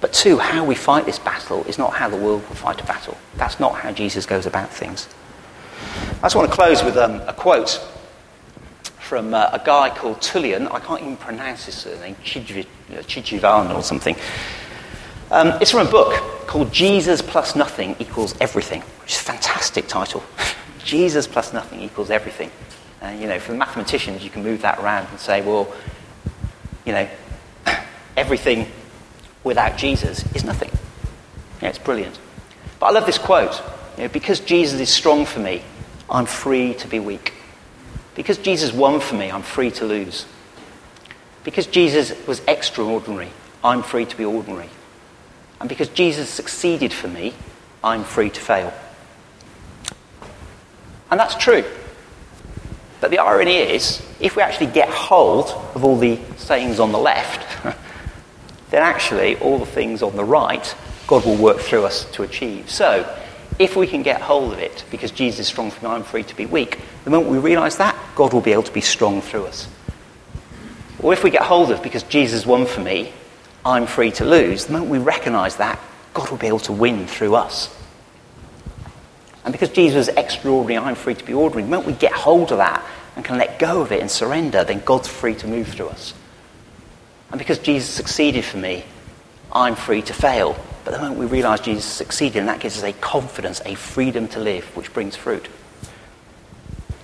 But 0.00 0.12
two, 0.12 0.38
how 0.38 0.64
we 0.64 0.74
fight 0.74 1.06
this 1.06 1.18
battle 1.18 1.64
is 1.64 1.78
not 1.78 1.94
how 1.94 2.08
the 2.08 2.16
world 2.16 2.46
will 2.48 2.56
fight 2.56 2.80
a 2.80 2.84
battle. 2.84 3.16
That's 3.36 3.58
not 3.58 3.74
how 3.74 3.92
Jesus 3.92 4.26
goes 4.26 4.46
about 4.46 4.70
things. 4.70 5.08
I 6.18 6.22
just 6.22 6.36
want 6.36 6.48
to 6.50 6.54
close 6.54 6.84
with 6.84 6.96
um, 6.96 7.20
a 7.26 7.32
quote 7.32 7.84
from 9.00 9.32
uh, 9.32 9.50
a 9.52 9.62
guy 9.64 9.90
called 9.90 10.18
Tullian. 10.18 10.70
I 10.70 10.78
can't 10.80 11.00
even 11.00 11.16
pronounce 11.16 11.64
his 11.64 11.74
surname, 11.74 12.16
Chijivan 12.22 13.74
or 13.74 13.82
something. 13.82 14.14
Um, 15.30 15.48
it's 15.60 15.70
from 15.70 15.86
a 15.86 15.90
book 15.90 16.14
called 16.46 16.72
Jesus 16.72 17.22
Plus 17.22 17.56
Nothing 17.56 17.96
Equals 17.98 18.34
Everything, 18.40 18.82
which 19.02 19.12
is 19.12 19.20
a 19.20 19.24
fantastic 19.24 19.88
title. 19.88 20.22
Jesus 20.88 21.26
plus 21.26 21.52
nothing 21.52 21.82
equals 21.82 22.08
everything. 22.08 22.50
And, 23.00 23.20
you 23.20 23.28
know, 23.28 23.38
for 23.38 23.52
the 23.52 23.58
mathematicians, 23.58 24.24
you 24.24 24.30
can 24.30 24.42
move 24.42 24.62
that 24.62 24.78
around 24.78 25.06
and 25.10 25.20
say, 25.20 25.40
well, 25.40 25.72
you 26.84 26.92
know, 26.92 27.08
everything 28.16 28.66
without 29.44 29.76
Jesus 29.76 30.24
is 30.34 30.44
nothing. 30.44 30.70
Yeah, 31.62 31.68
it's 31.68 31.78
brilliant. 31.78 32.18
But 32.80 32.86
I 32.86 32.90
love 32.90 33.06
this 33.06 33.18
quote. 33.18 33.62
You 33.96 34.04
know, 34.04 34.08
because 34.08 34.40
Jesus 34.40 34.80
is 34.80 34.90
strong 34.90 35.26
for 35.26 35.40
me, 35.40 35.62
I'm 36.10 36.26
free 36.26 36.74
to 36.74 36.88
be 36.88 36.98
weak. 36.98 37.34
Because 38.14 38.38
Jesus 38.38 38.72
won 38.72 39.00
for 39.00 39.14
me, 39.14 39.30
I'm 39.30 39.42
free 39.42 39.70
to 39.72 39.84
lose. 39.84 40.26
Because 41.44 41.66
Jesus 41.66 42.14
was 42.26 42.42
extraordinary, 42.46 43.28
I'm 43.62 43.82
free 43.82 44.04
to 44.06 44.16
be 44.16 44.24
ordinary. 44.24 44.68
And 45.60 45.68
because 45.68 45.88
Jesus 45.88 46.28
succeeded 46.28 46.92
for 46.92 47.08
me, 47.08 47.34
I'm 47.82 48.04
free 48.04 48.30
to 48.30 48.40
fail. 48.40 48.72
And 51.10 51.18
that's 51.18 51.34
true. 51.34 51.64
But 53.00 53.10
the 53.10 53.18
irony 53.18 53.56
is, 53.56 54.02
if 54.20 54.36
we 54.36 54.42
actually 54.42 54.66
get 54.66 54.88
hold 54.88 55.50
of 55.74 55.84
all 55.84 55.96
the 55.96 56.18
sayings 56.36 56.80
on 56.80 56.92
the 56.92 56.98
left, 56.98 57.46
then 58.70 58.82
actually 58.82 59.36
all 59.36 59.58
the 59.58 59.66
things 59.66 60.02
on 60.02 60.16
the 60.16 60.24
right, 60.24 60.74
God 61.06 61.24
will 61.24 61.36
work 61.36 61.58
through 61.58 61.84
us 61.84 62.04
to 62.12 62.22
achieve. 62.22 62.68
So, 62.68 63.08
if 63.58 63.74
we 63.76 63.86
can 63.86 64.02
get 64.02 64.20
hold 64.20 64.52
of 64.52 64.58
it, 64.58 64.84
because 64.90 65.10
Jesus 65.10 65.40
is 65.40 65.46
strong 65.48 65.70
for 65.70 65.84
me, 65.84 65.90
I'm 65.90 66.04
free 66.04 66.22
to 66.22 66.36
be 66.36 66.46
weak, 66.46 66.78
the 67.04 67.10
moment 67.10 67.30
we 67.30 67.38
realize 67.38 67.76
that, 67.78 67.96
God 68.14 68.32
will 68.32 68.40
be 68.40 68.52
able 68.52 68.62
to 68.64 68.72
be 68.72 68.80
strong 68.80 69.20
through 69.20 69.46
us. 69.46 69.68
Or 71.00 71.12
if 71.12 71.24
we 71.24 71.30
get 71.30 71.42
hold 71.42 71.70
of, 71.70 71.82
because 71.82 72.02
Jesus 72.04 72.46
won 72.46 72.66
for 72.66 72.80
me, 72.80 73.12
I'm 73.64 73.86
free 73.86 74.10
to 74.12 74.24
lose, 74.24 74.66
the 74.66 74.72
moment 74.72 74.90
we 74.90 74.98
recognize 74.98 75.56
that, 75.56 75.80
God 76.14 76.30
will 76.30 76.38
be 76.38 76.46
able 76.46 76.58
to 76.60 76.72
win 76.72 77.06
through 77.06 77.34
us. 77.34 77.74
And 79.48 79.52
because 79.54 79.70
Jesus 79.70 80.08
is 80.08 80.14
extraordinary, 80.14 80.84
I'm 80.84 80.94
free 80.94 81.14
to 81.14 81.24
be 81.24 81.32
ordinary. 81.32 81.62
The 81.62 81.70
moment 81.70 81.86
we 81.86 81.94
get 81.94 82.12
hold 82.12 82.52
of 82.52 82.58
that 82.58 82.84
and 83.16 83.24
can 83.24 83.38
let 83.38 83.58
go 83.58 83.80
of 83.80 83.92
it 83.92 84.02
and 84.02 84.10
surrender, 84.10 84.62
then 84.62 84.82
God's 84.84 85.08
free 85.08 85.34
to 85.36 85.46
move 85.46 85.68
through 85.68 85.88
us. 85.88 86.12
And 87.30 87.38
because 87.38 87.58
Jesus 87.58 87.88
succeeded 87.88 88.44
for 88.44 88.58
me, 88.58 88.84
I'm 89.50 89.74
free 89.74 90.02
to 90.02 90.12
fail. 90.12 90.54
But 90.84 90.90
the 90.90 90.98
moment 90.98 91.18
we 91.18 91.24
realize 91.24 91.60
Jesus 91.60 91.86
succeeded, 91.86 92.40
and 92.40 92.48
that 92.50 92.60
gives 92.60 92.76
us 92.76 92.84
a 92.84 92.92
confidence, 92.92 93.62
a 93.64 93.74
freedom 93.74 94.28
to 94.28 94.38
live, 94.38 94.64
which 94.76 94.92
brings 94.92 95.16
fruit. 95.16 95.48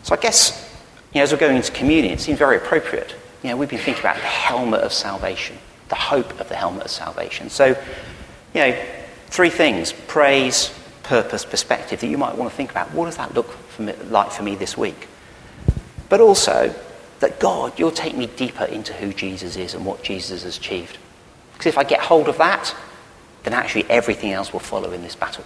So 0.02 0.14
I 0.14 0.18
guess, 0.18 0.70
you 1.14 1.20
know, 1.20 1.22
as 1.22 1.32
we're 1.32 1.38
going 1.38 1.56
into 1.56 1.72
communion, 1.72 2.12
it 2.12 2.20
seems 2.20 2.38
very 2.38 2.58
appropriate. 2.58 3.14
You 3.42 3.48
know, 3.48 3.56
we've 3.56 3.70
been 3.70 3.78
thinking 3.78 4.02
about 4.02 4.16
the 4.16 4.20
helmet 4.20 4.82
of 4.82 4.92
salvation, 4.92 5.56
the 5.88 5.94
hope 5.94 6.38
of 6.38 6.50
the 6.50 6.56
helmet 6.56 6.84
of 6.84 6.90
salvation. 6.90 7.48
So, 7.48 7.68
you 7.68 8.60
know, 8.60 8.84
three 9.28 9.48
things 9.48 9.94
praise, 9.94 10.74
purpose, 11.04 11.44
perspective 11.44 12.00
that 12.00 12.06
you 12.08 12.18
might 12.18 12.36
want 12.36 12.50
to 12.50 12.56
think 12.56 12.70
about. 12.70 12.92
What 12.92 13.06
does 13.06 13.16
that 13.16 13.34
look 13.34 13.50
for 13.68 13.82
me, 13.82 13.92
like 14.10 14.32
for 14.32 14.42
me 14.42 14.56
this 14.56 14.76
week? 14.76 15.08
But 16.08 16.20
also, 16.20 16.74
that 17.20 17.40
God, 17.40 17.78
you'll 17.78 17.90
take 17.90 18.16
me 18.16 18.26
deeper 18.26 18.64
into 18.64 18.92
who 18.92 19.12
Jesus 19.12 19.56
is 19.56 19.74
and 19.74 19.86
what 19.86 20.02
Jesus 20.02 20.42
has 20.42 20.58
achieved. 20.58 20.98
Because 21.52 21.66
if 21.66 21.78
I 21.78 21.84
get 21.84 22.00
hold 22.00 22.28
of 22.28 22.38
that, 22.38 22.74
then 23.44 23.52
actually 23.52 23.86
everything 23.88 24.32
else 24.32 24.52
will 24.52 24.60
follow 24.60 24.90
in 24.90 25.02
this 25.02 25.14
battle. 25.14 25.44